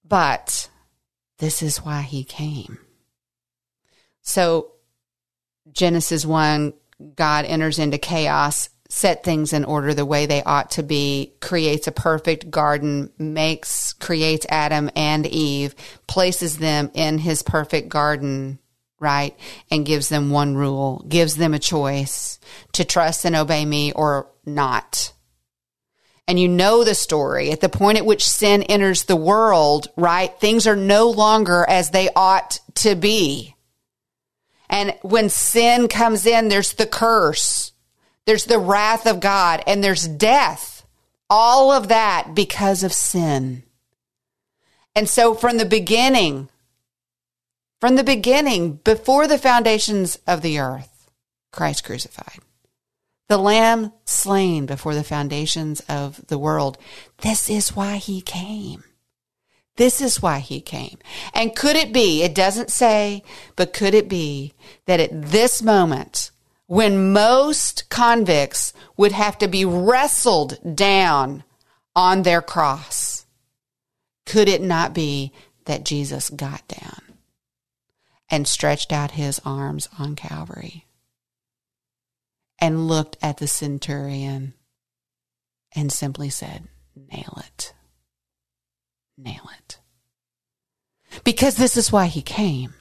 But 0.04 0.68
this 1.38 1.62
is 1.62 1.86
why 1.86 2.02
he 2.02 2.24
came. 2.24 2.80
So, 4.24 4.72
Genesis 5.72 6.26
1, 6.26 6.74
God 7.16 7.46
enters 7.46 7.78
into 7.78 8.00
chaos, 8.00 8.70
set 8.90 9.24
things 9.24 9.54
in 9.54 9.64
order 9.64 9.94
the 9.94 10.04
way 10.04 10.26
they 10.26 10.42
ought 10.42 10.72
to 10.72 10.82
be, 10.82 11.36
creates 11.42 11.86
a 11.86 11.92
perfect 11.92 12.50
garden, 12.50 13.12
makes, 13.20 13.94
creates 13.94 14.48
Adam 14.50 14.90
and 14.96 15.28
Eve, 15.28 15.76
places 16.08 16.58
them 16.58 16.90
in 16.96 17.20
his 17.20 17.44
perfect 17.44 17.90
garden 17.90 18.58
right? 19.00 19.38
And 19.72 19.86
gives 19.86 20.10
them 20.10 20.30
one 20.30 20.56
rule, 20.56 21.06
gives 21.08 21.36
them 21.36 21.54
a 21.54 21.60
choice 21.60 22.40
to 22.74 22.86
trust 22.86 23.26
and 23.26 23.36
obey 23.36 23.66
me 23.66 23.92
or 23.92 24.30
not. 24.46 25.14
And 26.28 26.40
you 26.40 26.48
know 26.48 26.84
the 26.84 26.94
story. 26.94 27.52
At 27.52 27.60
the 27.60 27.70
point 27.70 27.98
at 27.98 28.06
which 28.06 28.28
sin 28.28 28.62
enters 28.64 29.04
the 29.04 29.16
world, 29.16 29.88
right? 29.98 30.32
Things 30.40 30.68
are 30.68 30.76
no 30.76 31.10
longer 31.10 31.66
as 31.68 31.90
they 31.90 32.10
ought 32.16 32.60
to 32.76 32.96
be. 32.96 33.56
And 34.70 34.96
when 35.02 35.30
sin 35.30 35.88
comes 35.88 36.28
in, 36.28 36.48
there's 36.48 36.74
the 36.74 36.86
curse, 36.86 37.72
there's 38.26 38.46
the 38.46 38.60
wrath 38.60 39.08
of 39.08 39.20
God, 39.20 39.64
and 39.66 39.84
there's 39.84 40.08
death. 40.08 40.86
All 41.32 41.72
of 41.72 41.88
that 41.88 42.36
because 42.36 42.84
of 42.84 42.94
sin. 42.94 43.64
And 44.96 45.10
so 45.10 45.34
from 45.34 45.58
the 45.58 45.66
beginning, 45.66 46.50
from 47.80 47.96
the 47.96 48.04
beginning, 48.04 48.74
before 48.84 49.28
the 49.28 49.38
foundations 49.38 50.20
of 50.28 50.42
the 50.42 50.60
earth, 50.60 51.10
Christ 51.52 51.84
crucified. 51.84 52.40
The 53.30 53.38
Lamb 53.38 53.94
slain 54.06 54.66
before 54.66 54.96
the 54.96 55.04
foundations 55.04 55.82
of 55.88 56.26
the 56.28 56.38
world. 56.38 56.78
This 57.20 57.50
is 57.50 57.76
why 57.76 57.98
he 57.98 58.22
came. 58.22 58.84
This 59.78 60.02
is 60.02 60.22
why 60.22 60.40
he 60.40 60.60
came. 60.60 60.98
And 61.34 61.56
could 61.56 61.78
it 61.78 61.94
be, 61.94 62.22
it 62.22 62.36
doesn't 62.36 62.70
say, 62.70 63.24
but 63.56 63.72
could 63.72 63.94
it 63.94 64.10
be 64.10 64.54
that 64.88 65.00
at 65.00 65.32
this 65.32 65.62
moment, 65.62 66.32
when 66.66 67.14
most 67.14 67.88
convicts 67.90 68.74
would 68.98 69.14
have 69.14 69.38
to 69.38 69.48
be 69.48 69.64
wrestled 69.64 70.76
down 70.76 71.44
on 71.96 72.24
their 72.24 72.42
cross, 72.42 73.26
could 74.26 74.50
it 74.50 74.62
not 74.62 74.94
be 74.94 75.32
that 75.66 75.86
Jesus 75.86 76.30
got 76.30 76.68
down? 76.68 77.09
And 78.30 78.48
stretched 78.48 78.92
out 78.92 79.12
his 79.12 79.42
arms 79.46 79.90
on 79.98 80.16
Calvary 80.16 80.86
and 82.60 82.88
looked 82.88 83.18
at 83.22 83.38
the 83.38 83.48
centurion 83.48 84.54
and 85.76 85.92
simply 85.92 86.30
said, 86.30 86.68
Nail 86.96 87.42
it. 87.46 87.74
Nail 89.18 89.50
it. 89.58 89.80
Because 91.24 91.56
this 91.56 91.78
is 91.78 91.92
why 91.92 92.06
he 92.06 92.22
came. 92.22 92.74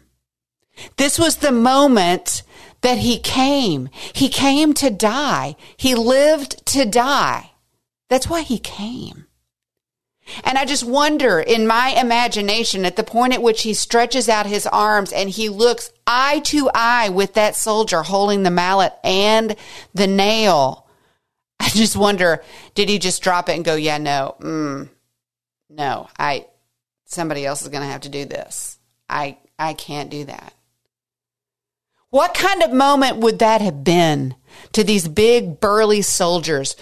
This 0.96 1.18
was 1.18 1.37
the 1.37 1.52
moment 1.52 2.42
that 2.82 2.98
he 2.98 3.18
came. 3.18 3.88
He 4.12 4.28
came 4.28 4.74
to 4.74 4.90
die. 4.90 5.56
He 5.76 5.94
lived 5.94 6.64
to 6.66 6.84
die. 6.84 7.52
That's 8.08 8.28
why 8.28 8.42
he 8.42 8.58
came. 8.58 9.27
And 10.44 10.58
I 10.58 10.64
just 10.64 10.84
wonder 10.84 11.40
in 11.40 11.66
my 11.66 11.90
imagination 11.90 12.84
at 12.84 12.96
the 12.96 13.04
point 13.04 13.34
at 13.34 13.42
which 13.42 13.62
he 13.62 13.74
stretches 13.74 14.28
out 14.28 14.46
his 14.46 14.66
arms 14.66 15.12
and 15.12 15.30
he 15.30 15.48
looks 15.48 15.92
eye 16.06 16.40
to 16.46 16.70
eye 16.74 17.08
with 17.08 17.34
that 17.34 17.56
soldier 17.56 18.02
holding 18.02 18.42
the 18.42 18.50
mallet 18.50 18.94
and 19.04 19.56
the 19.94 20.06
nail. 20.06 20.86
I 21.60 21.68
just 21.70 21.96
wonder, 21.96 22.42
did 22.74 22.88
he 22.88 22.98
just 22.98 23.22
drop 23.22 23.48
it 23.48 23.56
and 23.56 23.64
go, 23.64 23.74
yeah, 23.74 23.98
no, 23.98 24.36
mm, 24.40 24.88
no, 25.68 26.08
I, 26.18 26.46
somebody 27.04 27.44
else 27.44 27.62
is 27.62 27.68
going 27.68 27.82
to 27.82 27.88
have 27.88 28.02
to 28.02 28.08
do 28.08 28.24
this. 28.24 28.78
I, 29.08 29.38
I 29.58 29.74
can't 29.74 30.10
do 30.10 30.24
that. 30.24 30.54
What 32.10 32.32
kind 32.32 32.62
of 32.62 32.72
moment 32.72 33.18
would 33.18 33.40
that 33.40 33.60
have 33.60 33.84
been 33.84 34.34
to 34.72 34.82
these 34.82 35.08
big 35.08 35.60
burly 35.60 36.00
soldiers 36.00 36.74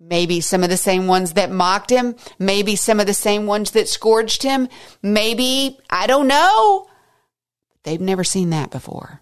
Maybe 0.00 0.40
some 0.40 0.62
of 0.62 0.70
the 0.70 0.76
same 0.76 1.06
ones 1.08 1.32
that 1.32 1.50
mocked 1.50 1.90
him. 1.90 2.14
Maybe 2.38 2.76
some 2.76 3.00
of 3.00 3.06
the 3.06 3.14
same 3.14 3.46
ones 3.46 3.72
that 3.72 3.88
scourged 3.88 4.42
him. 4.42 4.68
Maybe, 5.02 5.78
I 5.90 6.06
don't 6.06 6.28
know. 6.28 6.88
They've 7.82 8.00
never 8.00 8.22
seen 8.22 8.50
that 8.50 8.70
before. 8.70 9.20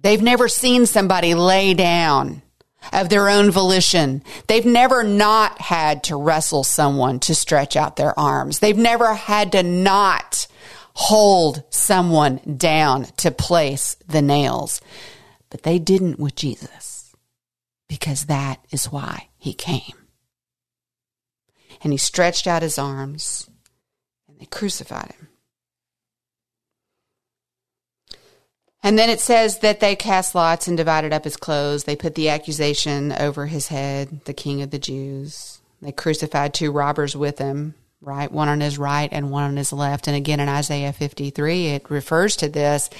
They've 0.00 0.22
never 0.22 0.48
seen 0.48 0.86
somebody 0.86 1.34
lay 1.34 1.74
down 1.74 2.42
of 2.92 3.08
their 3.08 3.28
own 3.28 3.50
volition. 3.50 4.22
They've 4.48 4.66
never 4.66 5.02
not 5.02 5.60
had 5.60 6.04
to 6.04 6.16
wrestle 6.16 6.64
someone 6.64 7.20
to 7.20 7.34
stretch 7.34 7.76
out 7.76 7.96
their 7.96 8.18
arms. 8.18 8.58
They've 8.58 8.76
never 8.76 9.14
had 9.14 9.52
to 9.52 9.62
not 9.62 10.46
hold 10.94 11.62
someone 11.70 12.38
down 12.56 13.04
to 13.18 13.30
place 13.30 13.96
the 14.08 14.22
nails. 14.22 14.80
But 15.50 15.62
they 15.62 15.78
didn't 15.78 16.18
with 16.18 16.34
Jesus 16.34 17.14
because 17.88 18.24
that 18.24 18.58
is 18.70 18.86
why 18.86 19.28
he 19.42 19.52
came. 19.52 19.96
And 21.82 21.92
he 21.92 21.96
stretched 21.96 22.46
out 22.46 22.62
his 22.62 22.78
arms 22.78 23.50
and 24.28 24.38
they 24.38 24.44
crucified 24.46 25.16
him. 25.18 25.28
And 28.84 28.96
then 28.96 29.10
it 29.10 29.18
says 29.18 29.58
that 29.58 29.80
they 29.80 29.96
cast 29.96 30.36
lots 30.36 30.68
and 30.68 30.76
divided 30.76 31.12
up 31.12 31.24
his 31.24 31.36
clothes. 31.36 31.82
They 31.82 31.96
put 31.96 32.14
the 32.14 32.28
accusation 32.28 33.10
over 33.10 33.46
his 33.46 33.66
head, 33.66 34.24
the 34.26 34.32
king 34.32 34.62
of 34.62 34.70
the 34.70 34.78
Jews. 34.78 35.60
They 35.80 35.90
crucified 35.90 36.54
two 36.54 36.70
robbers 36.70 37.16
with 37.16 37.40
him, 37.40 37.74
right? 38.00 38.30
One 38.30 38.48
on 38.48 38.60
his 38.60 38.78
right 38.78 39.08
and 39.10 39.32
one 39.32 39.42
on 39.42 39.56
his 39.56 39.72
left. 39.72 40.06
And 40.06 40.16
again 40.16 40.38
in 40.38 40.48
Isaiah 40.48 40.92
53, 40.92 41.66
it 41.66 41.90
refers 41.90 42.36
to 42.36 42.48
this. 42.48 42.90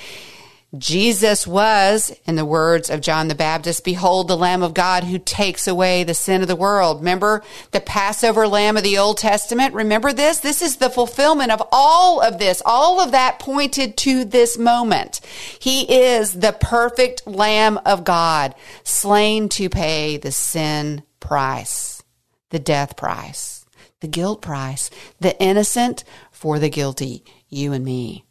Jesus 0.78 1.46
was, 1.46 2.16
in 2.24 2.36
the 2.36 2.46
words 2.46 2.88
of 2.88 3.02
John 3.02 3.28
the 3.28 3.34
Baptist, 3.34 3.84
behold 3.84 4.26
the 4.26 4.36
Lamb 4.38 4.62
of 4.62 4.72
God 4.72 5.04
who 5.04 5.18
takes 5.18 5.66
away 5.66 6.02
the 6.02 6.14
sin 6.14 6.40
of 6.40 6.48
the 6.48 6.56
world. 6.56 7.00
Remember 7.00 7.42
the 7.72 7.80
Passover 7.80 8.48
Lamb 8.48 8.78
of 8.78 8.82
the 8.82 8.96
Old 8.96 9.18
Testament? 9.18 9.74
Remember 9.74 10.14
this? 10.14 10.40
This 10.40 10.62
is 10.62 10.76
the 10.76 10.88
fulfillment 10.88 11.52
of 11.52 11.62
all 11.70 12.22
of 12.22 12.38
this. 12.38 12.62
All 12.64 13.02
of 13.02 13.10
that 13.10 13.38
pointed 13.38 13.98
to 13.98 14.24
this 14.24 14.56
moment. 14.56 15.20
He 15.60 15.82
is 15.82 16.32
the 16.32 16.56
perfect 16.58 17.26
Lamb 17.26 17.78
of 17.84 18.04
God, 18.04 18.54
slain 18.82 19.50
to 19.50 19.68
pay 19.68 20.16
the 20.16 20.32
sin 20.32 21.02
price, 21.20 22.02
the 22.48 22.58
death 22.58 22.96
price, 22.96 23.66
the 24.00 24.08
guilt 24.08 24.40
price, 24.40 24.88
the 25.20 25.38
innocent 25.38 26.02
for 26.30 26.58
the 26.58 26.70
guilty. 26.70 27.24
You 27.50 27.74
and 27.74 27.84
me. 27.84 28.24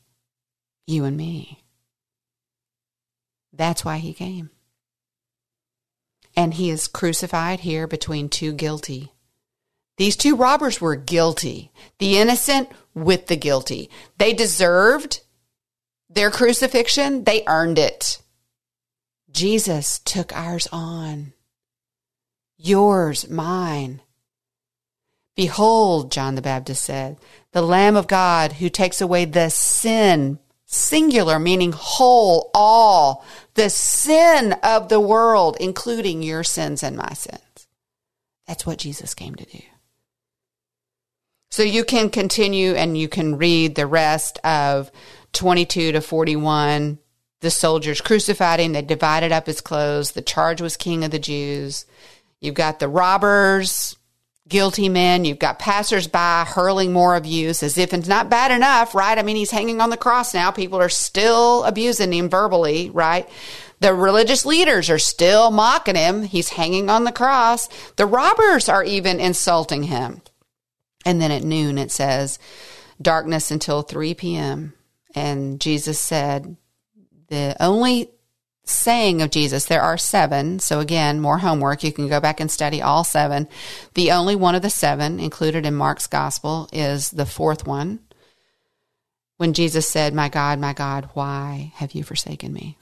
You 0.88 1.06
and 1.06 1.16
me. 1.16 1.61
That's 3.54 3.84
why 3.84 3.98
he 3.98 4.14
came. 4.14 4.50
And 6.36 6.54
he 6.54 6.70
is 6.70 6.88
crucified 6.88 7.62
here 7.62 7.88
between 7.88 8.30
two 8.30 8.54
guilty. 8.54 9.12
These 9.98 10.16
two 10.16 10.36
robbers 10.36 10.80
were 10.80 10.96
guilty, 10.96 11.72
the 12.00 12.18
innocent 12.18 12.70
with 12.94 13.28
the 13.28 13.36
guilty. 13.36 13.90
They 14.18 14.34
deserved 14.34 15.22
their 16.10 16.32
crucifixion, 16.32 17.24
they 17.24 17.44
earned 17.48 17.78
it. 17.78 18.22
Jesus 19.32 20.00
took 20.00 20.36
ours 20.36 20.68
on. 20.72 21.34
Yours, 22.58 23.30
mine. 23.30 24.02
Behold, 25.36 26.12
John 26.12 26.36
the 26.36 26.42
Baptist 26.42 26.84
said, 26.84 27.18
the 27.54 27.62
Lamb 27.62 27.96
of 27.96 28.08
God 28.08 28.54
who 28.54 28.70
takes 28.70 29.02
away 29.02 29.26
the 29.26 29.50
sin 29.50 30.40
singular, 30.66 31.40
meaning 31.40 31.74
whole, 31.74 32.52
all, 32.54 33.26
the 33.56 33.70
sin 33.70 34.54
of 34.64 34.90
the 34.90 35.00
world, 35.00 35.58
including 35.60 36.24
your 36.24 36.44
sins 36.44 36.84
and 36.84 36.96
my 36.96 37.14
sins. 37.14 37.68
That's 38.48 38.66
what 38.66 38.80
Jesus 38.80 39.14
came 39.14 39.36
to 39.36 39.46
do. 39.46 39.62
So 41.50 41.64
you 41.64 41.84
can 41.84 42.10
continue 42.10 42.74
and 42.74 42.98
you 42.98 43.10
can 43.10 43.38
read 43.38 43.76
the 43.76 43.88
rest 43.88 44.40
of 44.44 44.90
22 45.34 45.92
to 45.92 46.02
41. 46.02 46.98
The 47.42 47.52
soldiers 47.52 48.02
crucified 48.02 48.60
him. 48.60 48.74
They 48.74 48.82
divided 48.82 49.32
up 49.32 49.48
his 49.48 49.62
clothes. 49.62 50.12
The 50.12 50.22
charge 50.22 50.62
was 50.62 50.78
king 50.78 51.04
of 51.04 51.12
the 51.12 51.20
Jews. 51.20 51.86
You've 52.40 52.56
got 52.56 52.80
the 52.80 52.88
robbers 52.88 53.98
guilty 54.52 54.90
men. 54.90 55.26
You've 55.26 55.40
got 55.40 55.58
passersby 55.58 56.46
hurling 56.46 56.94
more 56.94 57.16
abuse 57.16 57.64
as 57.64 57.80
if 57.80 57.94
it's 57.94 58.08
not 58.08 58.30
bad 58.30 58.52
enough, 58.52 58.94
right? 58.94 59.18
I 59.18 59.24
mean, 59.24 59.38
he's 59.38 59.50
hanging 59.50 59.82
on 59.82 59.90
the 59.90 59.98
cross 59.98 60.36
now. 60.36 60.52
People 60.52 60.80
are 60.80 60.90
still 60.90 61.64
abusing 61.64 62.12
him 62.12 62.30
verbally, 62.30 62.92
right? 62.92 63.28
The 63.80 63.96
religious 63.96 64.46
leaders 64.46 64.92
are 64.92 65.00
still 65.00 65.50
mocking 65.50 65.96
him. 65.96 66.22
He's 66.22 66.50
hanging 66.50 66.90
on 66.90 67.06
the 67.06 67.12
cross. 67.12 67.68
The 67.96 68.06
robbers 68.06 68.70
are 68.70 68.84
even 68.84 69.20
insulting 69.20 69.84
him. 69.84 70.22
And 71.04 71.20
then 71.20 71.32
at 71.32 71.44
noon, 71.44 71.80
it 71.80 71.90
says, 71.90 72.38
darkness 73.02 73.50
until 73.50 73.82
3 73.82 74.14
p.m. 74.14 74.74
And 75.16 75.60
Jesus 75.60 76.00
said, 76.00 76.58
the 77.30 77.56
only 77.60 78.12
saying 78.64 79.22
of 79.22 79.32
Jesus, 79.32 79.66
there 79.66 79.82
are 79.82 79.98
seven. 79.98 80.60
So 80.60 80.80
again, 80.80 81.20
more 81.20 81.40
homework. 81.40 81.84
You 81.84 81.92
can 81.92 82.08
go 82.08 82.20
back 82.20 82.40
and 82.40 82.50
study 82.50 82.82
all 82.82 83.04
seven. 83.04 83.48
The 83.96 84.12
only 84.12 84.36
one 84.36 84.56
of 84.56 84.62
the 84.62 84.70
seven 84.70 85.20
included 85.20 85.66
in 85.66 85.76
Mark's 85.76 86.08
gospel 86.08 86.70
is 86.72 87.12
the 87.12 87.26
fourth 87.26 87.66
one. 87.66 88.00
When 89.38 89.54
Jesus 89.54 89.90
said, 89.90 90.14
My 90.14 90.30
God, 90.30 90.60
my 90.60 90.74
God, 90.74 91.10
why 91.14 91.72
have 91.76 91.94
you 91.94 92.04
forsaken 92.04 92.54
me? 92.54 92.78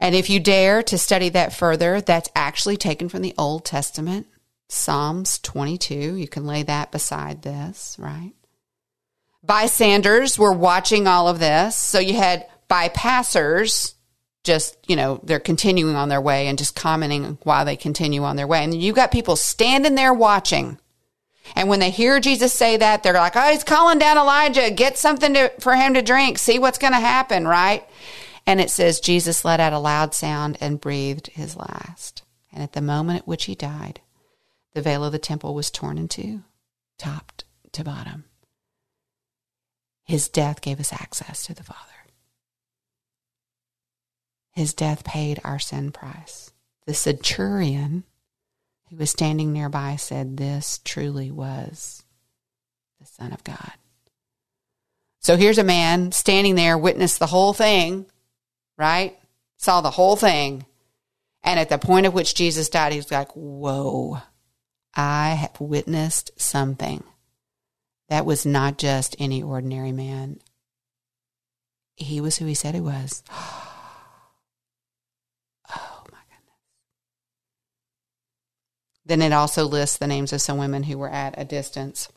And 0.00 0.14
if 0.14 0.28
you 0.28 0.40
dare 0.40 0.82
to 0.84 0.98
study 0.98 1.28
that 1.30 1.52
further, 1.52 2.00
that's 2.00 2.30
actually 2.34 2.76
taken 2.76 3.08
from 3.08 3.22
the 3.22 3.34
Old 3.38 3.64
Testament, 3.64 4.26
Psalms 4.68 5.38
22. 5.38 6.16
You 6.16 6.28
can 6.28 6.46
lay 6.46 6.62
that 6.64 6.92
beside 6.92 7.42
this, 7.42 7.96
right? 7.98 8.32
Bystanders 9.42 10.38
were 10.38 10.52
watching 10.52 11.06
all 11.06 11.28
of 11.28 11.38
this. 11.38 11.76
So 11.76 11.98
you 11.98 12.14
had 12.14 12.46
bypassers 12.68 13.94
just, 14.46 14.78
you 14.88 14.96
know, 14.96 15.20
they're 15.22 15.38
continuing 15.40 15.96
on 15.96 16.08
their 16.08 16.20
way 16.20 16.46
and 16.46 16.56
just 16.56 16.74
commenting 16.74 17.36
while 17.42 17.64
they 17.64 17.76
continue 17.76 18.22
on 18.22 18.36
their 18.36 18.46
way. 18.46 18.64
And 18.64 18.80
you 18.80 18.92
got 18.92 19.10
people 19.10 19.36
standing 19.36 19.94
there 19.94 20.14
watching. 20.14 20.78
And 21.54 21.68
when 21.68 21.80
they 21.80 21.90
hear 21.90 22.18
Jesus 22.18 22.52
say 22.52 22.76
that, 22.78 23.02
they're 23.02 23.12
like, 23.12 23.36
oh, 23.36 23.50
he's 23.50 23.64
calling 23.64 23.98
down 23.98 24.16
Elijah. 24.16 24.70
Get 24.70 24.96
something 24.96 25.34
to, 25.34 25.52
for 25.60 25.74
him 25.76 25.94
to 25.94 26.02
drink. 26.02 26.38
See 26.38 26.58
what's 26.58 26.78
going 26.78 26.92
to 26.92 27.00
happen, 27.00 27.46
right? 27.46 27.84
And 28.46 28.60
it 28.60 28.70
says, 28.70 29.00
Jesus 29.00 29.44
let 29.44 29.60
out 29.60 29.72
a 29.72 29.78
loud 29.78 30.14
sound 30.14 30.56
and 30.60 30.80
breathed 30.80 31.28
his 31.28 31.56
last. 31.56 32.22
And 32.52 32.62
at 32.62 32.72
the 32.72 32.80
moment 32.80 33.20
at 33.20 33.28
which 33.28 33.44
he 33.44 33.54
died, 33.54 34.00
the 34.74 34.82
veil 34.82 35.04
of 35.04 35.12
the 35.12 35.18
temple 35.18 35.54
was 35.54 35.70
torn 35.70 35.98
in 35.98 36.08
two, 36.08 36.42
top 36.98 37.42
to 37.72 37.84
bottom. 37.84 38.24
His 40.04 40.28
death 40.28 40.60
gave 40.60 40.78
us 40.78 40.92
access 40.92 41.44
to 41.46 41.54
the 41.54 41.64
Father. 41.64 41.95
His 44.56 44.72
death 44.72 45.04
paid 45.04 45.38
our 45.44 45.58
sin 45.58 45.92
price. 45.92 46.50
The 46.86 46.94
centurion 46.94 48.04
who 48.88 48.96
was 48.96 49.10
standing 49.10 49.52
nearby 49.52 49.96
said, 49.96 50.38
This 50.38 50.80
truly 50.82 51.30
was 51.30 52.02
the 52.98 53.06
Son 53.06 53.34
of 53.34 53.44
God. 53.44 53.72
So 55.20 55.36
here's 55.36 55.58
a 55.58 55.64
man 55.64 56.10
standing 56.10 56.54
there, 56.54 56.78
witnessed 56.78 57.18
the 57.18 57.26
whole 57.26 57.52
thing, 57.52 58.06
right? 58.78 59.18
Saw 59.58 59.82
the 59.82 59.90
whole 59.90 60.16
thing. 60.16 60.64
And 61.44 61.60
at 61.60 61.68
the 61.68 61.76
point 61.76 62.06
at 62.06 62.14
which 62.14 62.34
Jesus 62.34 62.70
died, 62.70 62.92
he 62.92 62.98
was 62.98 63.12
like, 63.12 63.32
Whoa, 63.32 64.22
I 64.94 65.30
have 65.34 65.60
witnessed 65.60 66.30
something. 66.40 67.04
That 68.08 68.24
was 68.24 68.46
not 68.46 68.78
just 68.78 69.16
any 69.18 69.42
ordinary 69.42 69.92
man. 69.92 70.40
He 71.94 72.22
was 72.22 72.38
who 72.38 72.46
he 72.46 72.54
said 72.54 72.74
he 72.74 72.80
was. 72.80 73.22
Then 79.06 79.22
it 79.22 79.32
also 79.32 79.64
lists 79.64 79.98
the 79.98 80.06
names 80.06 80.32
of 80.32 80.42
some 80.42 80.58
women 80.58 80.82
who 80.82 80.98
were 80.98 81.08
at 81.08 81.34
a 81.38 81.44
distance. 81.44 82.08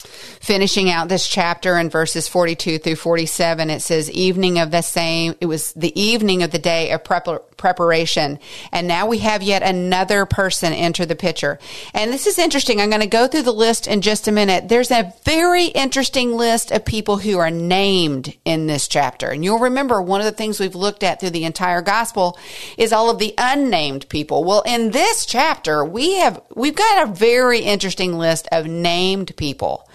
Finishing 0.00 0.90
out 0.90 1.08
this 1.08 1.28
chapter 1.28 1.76
in 1.76 1.90
verses 1.90 2.28
42 2.28 2.78
through 2.78 2.96
47, 2.96 3.68
it 3.68 3.82
says, 3.82 4.10
evening 4.10 4.58
of 4.58 4.70
the 4.70 4.82
same, 4.82 5.34
it 5.40 5.46
was 5.46 5.72
the 5.74 5.98
evening 6.00 6.42
of 6.42 6.52
the 6.52 6.58
day 6.58 6.92
of 6.92 7.04
prep- 7.04 7.47
preparation. 7.58 8.38
And 8.72 8.88
now 8.88 9.06
we 9.06 9.18
have 9.18 9.42
yet 9.42 9.62
another 9.62 10.24
person 10.24 10.72
enter 10.72 11.04
the 11.04 11.16
picture. 11.16 11.58
And 11.92 12.12
this 12.12 12.26
is 12.26 12.38
interesting. 12.38 12.80
I'm 12.80 12.88
going 12.88 13.02
to 13.02 13.06
go 13.06 13.26
through 13.26 13.42
the 13.42 13.52
list 13.52 13.86
in 13.86 14.00
just 14.00 14.28
a 14.28 14.32
minute. 14.32 14.68
There's 14.68 14.90
a 14.90 15.12
very 15.24 15.66
interesting 15.66 16.36
list 16.36 16.70
of 16.70 16.84
people 16.84 17.18
who 17.18 17.38
are 17.38 17.50
named 17.50 18.34
in 18.44 18.66
this 18.66 18.88
chapter. 18.88 19.28
And 19.28 19.44
you'll 19.44 19.58
remember 19.58 20.00
one 20.00 20.20
of 20.20 20.24
the 20.24 20.32
things 20.32 20.58
we've 20.58 20.74
looked 20.74 21.02
at 21.02 21.20
through 21.20 21.30
the 21.30 21.44
entire 21.44 21.82
gospel 21.82 22.38
is 22.78 22.92
all 22.92 23.10
of 23.10 23.18
the 23.18 23.34
unnamed 23.36 24.08
people. 24.08 24.44
Well, 24.44 24.62
in 24.62 24.92
this 24.92 25.26
chapter, 25.26 25.84
we 25.84 26.14
have, 26.14 26.40
we've 26.54 26.76
got 26.76 27.08
a 27.08 27.12
very 27.12 27.60
interesting 27.60 28.16
list 28.16 28.48
of 28.52 28.66
named 28.66 29.36
people 29.36 29.88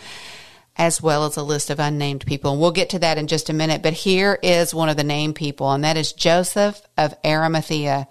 as 0.76 1.02
well 1.02 1.26
as 1.26 1.38
a 1.38 1.44
list 1.44 1.70
of 1.70 1.80
unnamed 1.80 2.26
people. 2.26 2.52
And 2.52 2.60
we'll 2.60 2.72
get 2.72 2.90
to 2.92 3.00
that 3.00 3.18
in 3.18 3.28
just 3.28 3.50
a 3.50 3.54
minute. 3.54 3.84
But 3.84 3.94
here 3.94 4.40
is 4.42 4.74
one 4.74 4.90
of 4.90 4.98
the 4.98 5.04
named 5.04 5.36
people, 5.36 5.72
and 5.72 5.84
that 5.84 5.98
is 5.98 6.14
Joseph 6.14 6.82
of 6.98 7.14
Arimathea. 7.24 8.08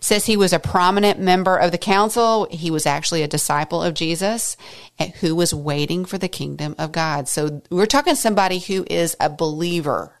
Says 0.00 0.24
he 0.24 0.36
was 0.36 0.52
a 0.52 0.58
prominent 0.58 1.20
member 1.20 1.56
of 1.56 1.72
the 1.72 1.78
council. 1.78 2.48
He 2.50 2.70
was 2.70 2.86
actually 2.86 3.22
a 3.22 3.28
disciple 3.28 3.82
of 3.82 3.94
Jesus 3.94 4.56
eh, 4.98 5.10
who 5.20 5.34
was 5.34 5.52
waiting 5.52 6.06
for 6.06 6.16
the 6.16 6.28
kingdom 6.28 6.74
of 6.78 6.92
God. 6.92 7.28
So 7.28 7.62
we're 7.70 7.86
talking 7.86 8.14
somebody 8.14 8.60
who 8.60 8.86
is 8.88 9.14
a 9.20 9.28
believer. 9.28 10.18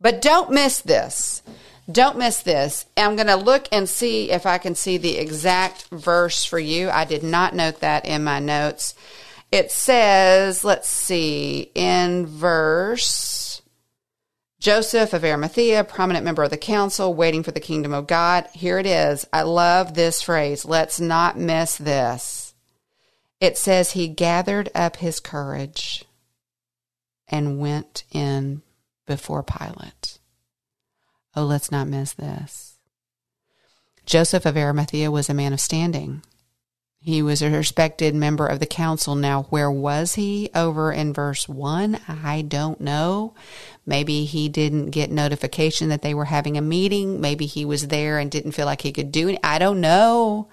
But 0.00 0.22
don't 0.22 0.50
miss 0.50 0.80
this. 0.80 1.42
Don't 1.90 2.18
miss 2.18 2.42
this. 2.42 2.86
I'm 2.96 3.16
going 3.16 3.28
to 3.28 3.36
look 3.36 3.66
and 3.72 3.88
see 3.88 4.30
if 4.30 4.44
I 4.44 4.58
can 4.58 4.74
see 4.74 4.98
the 4.98 5.16
exact 5.16 5.88
verse 5.90 6.44
for 6.44 6.58
you. 6.58 6.90
I 6.90 7.04
did 7.04 7.22
not 7.22 7.54
note 7.54 7.80
that 7.80 8.04
in 8.04 8.24
my 8.24 8.40
notes. 8.40 8.94
It 9.50 9.70
says, 9.72 10.62
let's 10.62 10.88
see, 10.88 11.70
in 11.74 12.26
verse 12.26 13.62
Joseph 14.60 15.12
of 15.12 15.24
Arimathea, 15.24 15.84
prominent 15.84 16.24
member 16.24 16.42
of 16.42 16.50
the 16.50 16.56
council, 16.56 17.14
waiting 17.14 17.42
for 17.42 17.52
the 17.52 17.60
kingdom 17.60 17.94
of 17.94 18.08
God. 18.08 18.48
Here 18.52 18.78
it 18.78 18.86
is. 18.86 19.26
I 19.32 19.42
love 19.42 19.94
this 19.94 20.20
phrase. 20.20 20.64
Let's 20.64 21.00
not 21.00 21.38
miss 21.38 21.76
this. 21.76 22.54
It 23.40 23.56
says, 23.56 23.92
He 23.92 24.08
gathered 24.08 24.68
up 24.74 24.96
his 24.96 25.20
courage 25.20 26.04
and 27.28 27.60
went 27.60 28.02
in 28.10 28.62
before 29.06 29.44
Pilate. 29.44 30.18
Oh, 31.36 31.44
let's 31.44 31.70
not 31.70 31.86
miss 31.86 32.12
this. 32.14 32.78
Joseph 34.06 34.44
of 34.44 34.56
Arimathea 34.56 35.10
was 35.10 35.30
a 35.30 35.34
man 35.34 35.52
of 35.52 35.60
standing. 35.60 36.22
He 37.00 37.22
was 37.22 37.42
a 37.42 37.50
respected 37.50 38.14
member 38.14 38.46
of 38.46 38.58
the 38.58 38.66
council. 38.66 39.14
Now, 39.14 39.44
where 39.44 39.70
was 39.70 40.16
he 40.16 40.50
over 40.54 40.92
in 40.92 41.12
verse 41.12 41.48
1? 41.48 42.00
I 42.08 42.42
don't 42.42 42.80
know. 42.80 43.34
Maybe 43.86 44.24
he 44.24 44.48
didn't 44.48 44.90
get 44.90 45.10
notification 45.10 45.90
that 45.90 46.02
they 46.02 46.12
were 46.12 46.26
having 46.26 46.56
a 46.56 46.62
meeting. 46.62 47.20
Maybe 47.20 47.46
he 47.46 47.64
was 47.64 47.88
there 47.88 48.18
and 48.18 48.30
didn't 48.30 48.52
feel 48.52 48.66
like 48.66 48.82
he 48.82 48.92
could 48.92 49.12
do 49.12 49.28
it. 49.28 49.38
I 49.44 49.58
don't 49.58 49.80
know. 49.80 50.48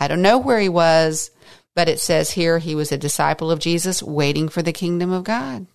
I 0.00 0.08
don't 0.08 0.22
know 0.22 0.38
where 0.38 0.58
he 0.58 0.70
was, 0.70 1.30
but 1.74 1.88
it 1.88 2.00
says 2.00 2.30
here 2.30 2.58
he 2.58 2.74
was 2.74 2.90
a 2.90 2.98
disciple 2.98 3.50
of 3.50 3.58
Jesus 3.58 4.02
waiting 4.02 4.48
for 4.48 4.62
the 4.62 4.72
kingdom 4.72 5.12
of 5.12 5.24
God. 5.24 5.66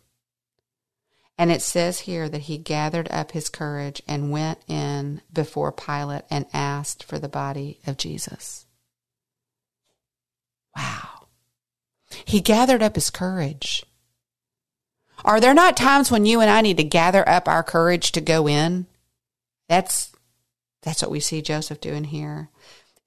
And 1.38 1.52
it 1.52 1.62
says 1.62 2.02
here 2.02 2.28
that 2.30 2.44
he 2.44 2.58
gathered 2.58 3.10
up 3.12 3.32
his 3.32 3.50
courage 3.50 4.02
and 4.08 4.32
went 4.32 4.60
in 4.68 5.22
before 5.32 5.72
Pilate 5.72 6.24
and 6.30 6.46
asked 6.52 7.04
for 7.04 7.20
the 7.20 7.30
body 7.30 7.80
of 7.86 7.98
Jesus. 7.98 8.65
Wow. 10.76 11.28
He 12.26 12.42
gathered 12.42 12.84
up 12.84 12.96
his 12.96 13.10
courage. 13.10 13.86
Are 15.24 15.40
there 15.40 15.54
not 15.54 15.78
times 15.78 16.12
when 16.12 16.26
you 16.26 16.42
and 16.42 16.50
I 16.50 16.62
need 16.62 16.78
to 16.78 16.84
gather 16.84 17.28
up 17.28 17.48
our 17.48 17.64
courage 17.64 18.12
to 18.14 18.22
go 18.22 18.48
in? 18.48 18.86
That's 19.70 20.12
that's 20.84 21.02
what 21.02 21.12
we 21.12 21.20
see 21.20 21.42
Joseph 21.42 21.82
doing 21.82 22.04
here. 22.04 22.50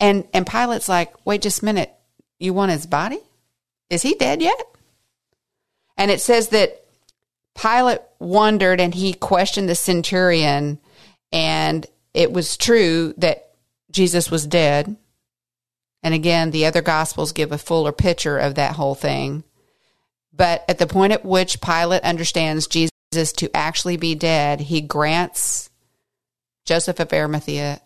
And 0.01 0.27
and 0.33 0.47
Pilate's 0.47 0.89
like, 0.89 1.15
"Wait 1.25 1.43
just 1.43 1.63
a 1.63 1.65
minute. 1.65 1.93
You 2.39 2.53
want 2.53 2.73
his 2.73 2.87
body? 2.87 3.21
Is 3.91 4.03
he 4.03 4.15
dead 4.15 4.43
yet?" 4.43 4.67
And 5.97 6.11
it 6.11 6.21
says 6.21 6.49
that 6.49 6.85
Pilate 7.55 8.01
wondered 8.19 8.81
and 8.81 8.95
he 8.95 9.13
questioned 9.13 9.69
the 9.69 9.75
centurion 9.75 10.79
and 11.33 11.87
it 12.15 12.33
was 12.33 12.57
true 12.57 13.15
that 13.19 13.51
Jesus 13.91 14.31
was 14.31 14.47
dead 14.47 14.97
and 16.03 16.15
again, 16.15 16.51
the 16.51 16.67
other 16.67 16.83
gospels 16.83 17.33
give 17.33 17.53
a 17.53 17.59
fuller 17.59 17.93
picture 17.93 18.39
of 18.39 18.55
that 18.55 18.77
whole 18.77 18.95
thing. 18.95 19.45
But 20.33 20.65
at 20.69 20.79
the 20.79 20.87
point 20.87 21.13
at 21.13 21.25
which 21.25 21.61
Pilate 21.61 22.03
understands 22.03 22.69
Jesus 22.69 23.33
to 23.33 23.57
actually 23.57 23.97
be 23.97 24.15
dead, 24.15 24.61
he 24.61 24.81
grants 24.81 25.71
Joseph 26.65 27.01
of 27.01 27.13
Arimathea 27.13 27.81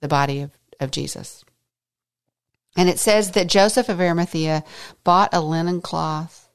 the 0.00 0.08
body 0.08 0.40
of, 0.40 0.50
of 0.80 0.90
Jesus. 0.90 1.44
And 2.76 2.88
it 2.88 2.98
says 2.98 3.32
that 3.32 3.46
Joseph 3.46 3.88
of 3.88 4.00
Arimathea 4.00 4.64
bought 5.04 5.32
a 5.32 5.40
linen 5.40 5.80
cloth, 5.80 6.48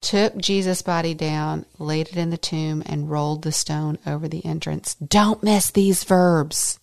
took 0.00 0.36
Jesus' 0.36 0.82
body 0.82 1.14
down, 1.14 1.66
laid 1.78 2.08
it 2.08 2.16
in 2.16 2.30
the 2.30 2.38
tomb, 2.38 2.82
and 2.86 3.10
rolled 3.10 3.42
the 3.42 3.52
stone 3.52 3.98
over 4.06 4.28
the 4.28 4.44
entrance. 4.44 4.94
Don't 4.94 5.42
miss 5.42 5.70
these 5.70 6.04
verbs. 6.04 6.78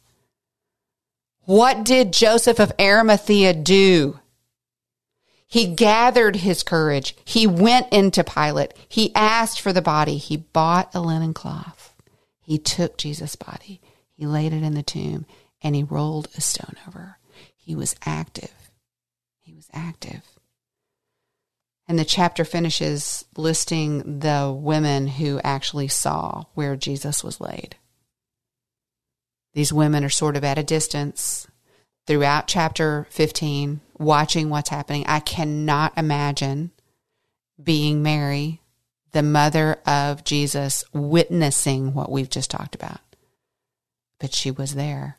What 1.46 1.84
did 1.84 2.14
Joseph 2.14 2.60
of 2.60 2.72
Arimathea 2.80 3.54
do? 3.54 4.20
He 5.46 5.68
gathered 5.68 6.38
his 6.38 6.64
courage. 6.64 7.16
He 7.26 7.46
went 7.46 7.91
into 7.91 8.24
Pilate. 8.24 8.74
He 8.88 9.14
asked 9.14 9.62
for 9.62 9.72
the 9.72 9.82
body. 9.82 10.18
He 10.18 10.38
bought 10.38 10.89
a 10.96 11.02
linen 11.02 11.34
cloth. 11.34 11.94
He 12.41 12.58
took 12.58 12.98
Jesus' 12.98 13.36
body. 13.36 13.82
He 14.16 14.26
laid 14.26 14.54
it 14.54 14.64
in 14.64 14.74
the 14.74 14.84
tomb 14.84 15.26
and 15.62 15.76
he 15.76 15.84
rolled 15.84 16.30
a 16.38 16.41
stone 16.41 16.76
over. 16.88 17.18
He 17.56 17.76
was 17.76 17.96
active. 18.06 18.72
He 19.41 19.54
was 19.54 19.70
active. 19.74 20.24
And 21.88 22.00
the 22.00 22.06
chapter 22.06 22.46
finishes 22.46 23.26
listing 23.36 24.20
the 24.20 24.52
women 24.58 25.08
who 25.08 25.39
actually 25.44 25.89
saw 25.89 26.46
where 26.54 26.76
Jesus 26.76 27.24
was 27.24 27.41
laid. 27.41 27.76
These 29.54 29.74
women 29.74 30.04
are 30.04 30.10
sort 30.10 30.36
of 30.36 30.43
at 30.43 30.58
a 30.58 30.64
distance 30.64 31.47
throughout 32.08 32.47
chapter 32.47 33.08
15, 33.12 33.82
watching 33.97 34.49
what's 34.49 34.70
happening. 34.70 35.06
I 35.08 35.20
cannot 35.20 35.97
imagine 35.97 36.72
being 37.62 38.01
Mary, 38.01 38.62
the 39.12 39.24
mother 39.24 39.80
of 39.86 40.24
Jesus, 40.24 40.84
witnessing 40.91 41.93
what 41.93 42.12
we've 42.12 42.30
just 42.30 42.49
talked 42.51 42.76
about. 42.76 42.99
But 44.20 44.34
she 44.34 44.51
was 44.51 44.76
there 44.76 45.18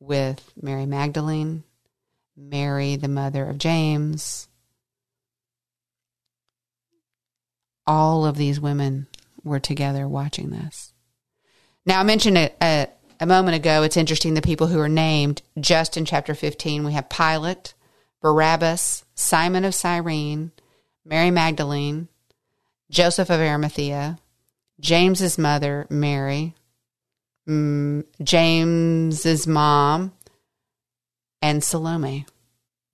with 0.00 0.52
Mary 0.60 0.86
Magdalene, 0.86 1.64
Mary, 2.36 2.96
the 2.96 3.08
mother 3.08 3.48
of 3.48 3.58
James. 3.58 4.48
All 7.86 8.26
of 8.26 8.36
these 8.36 8.58
women 8.58 9.06
were 9.44 9.60
together 9.60 10.08
watching 10.08 10.50
this. 10.50 10.92
Now, 11.86 12.00
I 12.00 12.02
mentioned 12.02 12.38
it 12.38 12.56
a, 12.60 12.88
a 13.24 13.26
moment 13.26 13.56
ago. 13.56 13.82
It's 13.82 13.96
interesting 13.96 14.34
the 14.34 14.42
people 14.42 14.66
who 14.66 14.78
are 14.80 14.88
named 14.88 15.40
just 15.58 15.96
in 15.96 16.04
chapter 16.04 16.34
15. 16.34 16.84
We 16.84 16.92
have 16.92 17.08
Pilate, 17.08 17.72
Barabbas, 18.20 19.02
Simon 19.14 19.64
of 19.64 19.74
Cyrene, 19.74 20.52
Mary 21.06 21.30
Magdalene, 21.30 22.08
Joseph 22.90 23.30
of 23.30 23.40
Arimathea, 23.40 24.18
James's 24.78 25.38
mother, 25.38 25.86
Mary, 25.88 26.54
mm, 27.48 28.04
James's 28.22 29.46
mom, 29.46 30.12
and 31.40 31.64
Salome. 31.64 32.26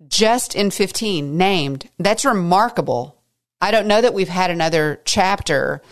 Just 0.06 0.54
in 0.54 0.70
15 0.70 1.36
named. 1.36 1.90
That's 1.98 2.24
remarkable. 2.24 3.20
I 3.60 3.72
don't 3.72 3.88
know 3.88 4.00
that 4.00 4.14
we've 4.14 4.28
had 4.28 4.52
another 4.52 5.00
chapter 5.04 5.82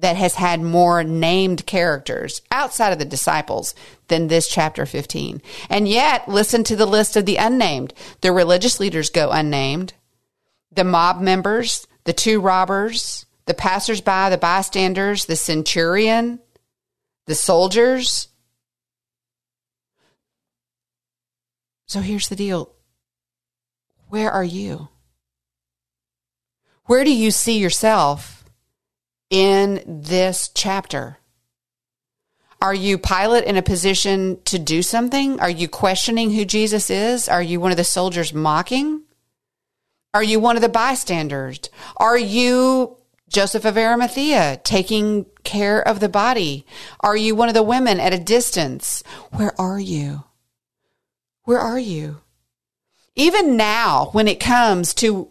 that 0.00 0.16
has 0.16 0.34
had 0.34 0.60
more 0.60 1.04
named 1.04 1.66
characters 1.66 2.42
outside 2.50 2.92
of 2.92 2.98
the 2.98 3.04
disciples 3.04 3.74
than 4.08 4.26
this 4.26 4.48
chapter 4.48 4.86
15. 4.86 5.40
And 5.68 5.86
yet, 5.86 6.28
listen 6.28 6.64
to 6.64 6.76
the 6.76 6.86
list 6.86 7.16
of 7.16 7.26
the 7.26 7.36
unnamed. 7.36 7.94
The 8.20 8.32
religious 8.32 8.80
leaders 8.80 9.10
go 9.10 9.30
unnamed. 9.30 9.94
The 10.72 10.84
mob 10.84 11.20
members, 11.20 11.86
the 12.04 12.12
two 12.12 12.40
robbers, 12.40 13.26
the 13.46 13.54
passersby, 13.54 14.30
the 14.30 14.38
bystanders, 14.40 15.26
the 15.26 15.36
centurion, 15.36 16.40
the 17.26 17.34
soldiers. 17.34 18.28
So 21.86 22.00
here's 22.00 22.28
the 22.28 22.36
deal. 22.36 22.72
Where 24.08 24.30
are 24.30 24.44
you? 24.44 24.88
Where 26.84 27.04
do 27.04 27.14
you 27.14 27.30
see 27.30 27.58
yourself 27.58 28.39
in 29.30 29.82
this 29.86 30.50
chapter? 30.54 31.18
Are 32.60 32.74
you 32.74 32.98
Pilate 32.98 33.44
in 33.44 33.56
a 33.56 33.62
position 33.62 34.38
to 34.44 34.58
do 34.58 34.82
something? 34.82 35.40
Are 35.40 35.48
you 35.48 35.66
questioning 35.66 36.32
who 36.32 36.44
Jesus 36.44 36.90
is? 36.90 37.28
Are 37.28 37.42
you 37.42 37.58
one 37.58 37.70
of 37.70 37.78
the 37.78 37.84
soldiers 37.84 38.34
mocking? 38.34 39.04
Are 40.12 40.22
you 40.22 40.40
one 40.40 40.56
of 40.56 40.62
the 40.62 40.68
bystanders? 40.68 41.60
Are 41.96 42.18
you 42.18 42.98
Joseph 43.30 43.64
of 43.64 43.78
Arimathea 43.78 44.60
taking 44.62 45.24
care 45.44 45.80
of 45.80 46.00
the 46.00 46.08
body? 46.08 46.66
Are 47.00 47.16
you 47.16 47.34
one 47.34 47.48
of 47.48 47.54
the 47.54 47.62
women 47.62 47.98
at 47.98 48.12
a 48.12 48.18
distance? 48.18 49.02
Where 49.30 49.58
are 49.58 49.80
you? 49.80 50.24
Where 51.44 51.60
are 51.60 51.78
you? 51.78 52.20
Even 53.16 53.56
now, 53.56 54.10
when 54.12 54.28
it 54.28 54.38
comes 54.38 54.92
to 54.94 55.29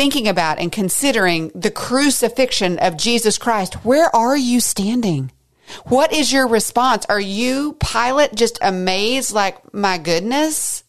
thinking 0.00 0.28
about 0.28 0.58
and 0.58 0.72
considering 0.72 1.52
the 1.54 1.70
crucifixion 1.70 2.78
of 2.78 2.96
Jesus 2.96 3.36
Christ, 3.36 3.84
where 3.84 4.08
are 4.16 4.34
you 4.34 4.58
standing? 4.58 5.30
What 5.84 6.10
is 6.10 6.32
your 6.32 6.48
response? 6.48 7.04
Are 7.10 7.20
you, 7.20 7.74
Pilate, 7.74 8.34
just 8.34 8.58
amazed, 8.62 9.34
like, 9.34 9.74
my 9.74 9.98
goodness? 9.98 10.84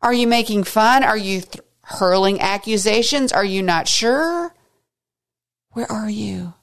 Are 0.00 0.14
you 0.14 0.26
making 0.26 0.64
fun? 0.64 1.04
Are 1.04 1.18
you 1.18 1.42
th- 1.42 1.62
hurling 1.82 2.40
accusations? 2.40 3.30
Are 3.30 3.44
you 3.44 3.62
not 3.62 3.88
sure? 3.88 4.54
Where 5.72 5.92
are 5.92 6.08
you? 6.08 6.54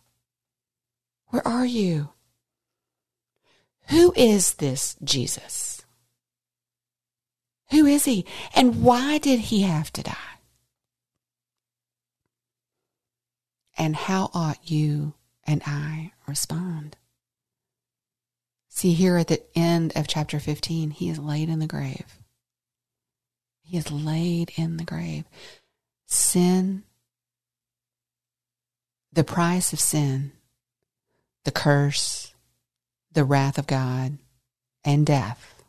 Where 1.27 1.47
are 1.47 1.65
you? 1.65 2.09
Who 3.89 4.13
is 4.17 4.55
this 4.55 4.95
Jesus? 5.03 5.83
Who 7.69 7.85
is 7.85 8.05
he? 8.05 8.25
And 8.55 8.81
why 8.81 9.19
did 9.19 9.41
he 9.41 9.61
have 9.61 9.93
to 9.93 10.01
die? 10.01 10.30
And 13.81 13.95
how 13.95 14.29
ought 14.35 14.69
you 14.69 15.15
and 15.43 15.63
I 15.65 16.11
respond? 16.27 16.97
See, 18.69 18.93
here 18.93 19.17
at 19.17 19.27
the 19.27 19.41
end 19.55 19.93
of 19.95 20.07
chapter 20.07 20.39
15, 20.39 20.91
he 20.91 21.09
is 21.09 21.17
laid 21.17 21.49
in 21.49 21.57
the 21.57 21.65
grave. 21.65 22.19
He 23.63 23.77
is 23.77 23.91
laid 23.91 24.51
in 24.55 24.77
the 24.77 24.83
grave. 24.83 25.25
Sin 26.05 26.83
the 29.11 29.23
price 29.23 29.73
of 29.73 29.79
sin, 29.79 30.31
the 31.43 31.51
curse, 31.51 32.35
the 33.11 33.23
wrath 33.23 33.57
of 33.57 33.65
God, 33.65 34.19
and 34.85 35.07
death 35.07 35.63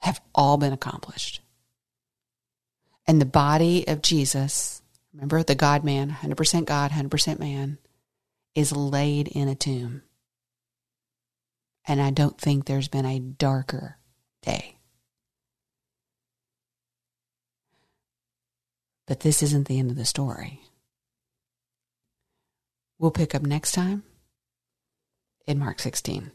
have 0.00 0.20
all 0.34 0.58
been 0.58 0.74
accomplished. 0.74 1.40
And 3.06 3.22
the 3.22 3.24
body 3.24 3.88
of 3.88 4.02
Jesus, 4.02 4.77
remember 5.18 5.42
the 5.42 5.56
God 5.56 5.82
man, 5.82 6.16
100% 6.22 6.64
God, 6.64 6.92
100% 6.92 7.38
man, 7.40 7.78
is 8.54 8.70
laid 8.70 9.26
in 9.26 9.48
a 9.48 9.56
tomb. 9.56 10.02
And 11.88 12.00
I 12.00 12.10
don't 12.10 12.40
think 12.40 12.66
there's 12.66 12.86
been 12.86 13.04
a 13.04 13.18
darker 13.18 13.98
day. 14.42 14.78
But 19.08 19.20
this 19.20 19.42
isn't 19.42 19.66
the 19.66 19.80
end 19.80 19.90
of 19.90 19.96
the 19.96 20.04
story. 20.04 20.60
We'll 23.00 23.10
pick 23.10 23.34
up 23.34 23.42
next 23.42 23.72
time 23.72 24.04
in 25.48 25.58
Mark 25.58 25.80
16. 25.80 26.30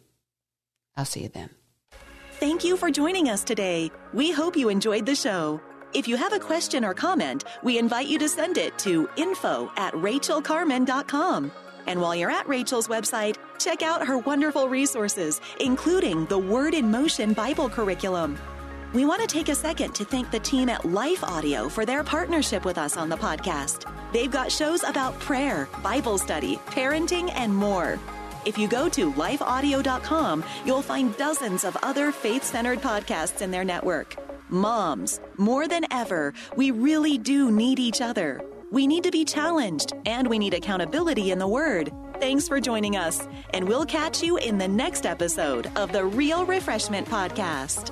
I'll 0.98 1.06
see 1.06 1.22
you 1.24 1.30
then. 1.30 1.52
Thank 2.34 2.66
you 2.66 2.76
for 2.76 2.92
joining 2.92 3.30
us 3.30 3.46
today. 3.46 3.92
We 4.14 4.32
hope 4.32 4.58
you 4.58 4.68
enjoyed 4.68 5.06
the 5.06 5.16
show. 5.16 5.62
If 5.94 6.08
you 6.08 6.18
have 6.18 6.34
a 6.34 6.40
question 6.40 6.84
or 6.84 6.96
comment, 6.96 7.44
we 7.62 7.78
invite 7.78 8.08
you 8.08 8.18
to 8.18 8.28
send 8.28 8.58
it 8.58 8.78
to 8.80 9.08
info 9.16 9.72
at 9.78 9.94
rachaelcarman.com. 9.94 11.52
And 11.86 12.02
while 12.02 12.16
you're 12.16 12.32
at 12.32 12.48
Rachael's 12.48 12.88
website, 12.88 13.36
check 13.60 13.84
out 13.84 14.08
her 14.08 14.18
wonderful 14.18 14.68
resources, 14.68 15.40
including 15.60 16.26
the 16.26 16.40
Word 16.40 16.74
in 16.74 16.90
Motion 16.90 17.34
Bible 17.34 17.70
curriculum. 17.70 18.40
We 18.94 19.06
want 19.06 19.22
to 19.22 19.28
take 19.28 19.50
a 19.50 19.56
second 19.56 19.94
to 19.96 20.06
thank 20.06 20.32
the 20.32 20.40
team 20.40 20.70
at 20.70 20.84
Life 20.84 21.24
Audio 21.24 21.70
for 21.70 21.86
their 21.86 22.04
partnership 22.04 22.66
with 22.66 22.80
us 22.80 22.98
on 22.98 23.10
the 23.10 23.18
podcast. 23.18 23.92
They've 24.14 24.32
got 24.32 24.52
shows 24.52 24.84
about 24.84 25.20
prayer, 25.20 25.68
Bible 25.84 26.18
study, 26.18 26.58
parenting, 26.68 27.32
and 27.36 27.54
more. 27.56 28.00
If 28.46 28.58
you 28.58 28.68
go 28.68 28.90
to 28.90 29.12
lifeaudio.com, 29.14 30.44
you'll 30.66 30.82
find 30.82 31.16
dozens 31.18 31.64
of 31.64 31.78
other 31.84 32.12
faith 32.12 32.44
centered 32.44 32.82
podcasts 32.82 33.42
in 33.42 33.52
their 33.52 33.64
network. 33.64 34.16
Moms, 34.50 35.20
more 35.38 35.68
than 35.68 35.86
ever, 35.92 36.34
we 36.56 36.72
really 36.72 37.18
do 37.18 37.52
need 37.52 37.80
each 37.80 38.02
other. 38.02 38.42
We 38.72 38.88
need 38.88 39.04
to 39.04 39.12
be 39.12 39.26
challenged, 39.26 39.94
and 40.06 40.28
we 40.28 40.40
need 40.40 40.54
accountability 40.54 41.32
in 41.32 41.40
the 41.40 41.48
Word. 41.48 41.92
Thanks 42.20 42.48
for 42.48 42.60
joining 42.60 42.96
us, 42.96 43.28
and 43.54 43.68
we'll 43.68 43.86
catch 43.86 44.22
you 44.22 44.38
in 44.38 44.58
the 44.58 44.68
next 44.68 45.06
episode 45.06 45.70
of 45.76 45.92
the 45.92 46.06
Real 46.06 46.46
Refreshment 46.46 47.08
Podcast. 47.08 47.92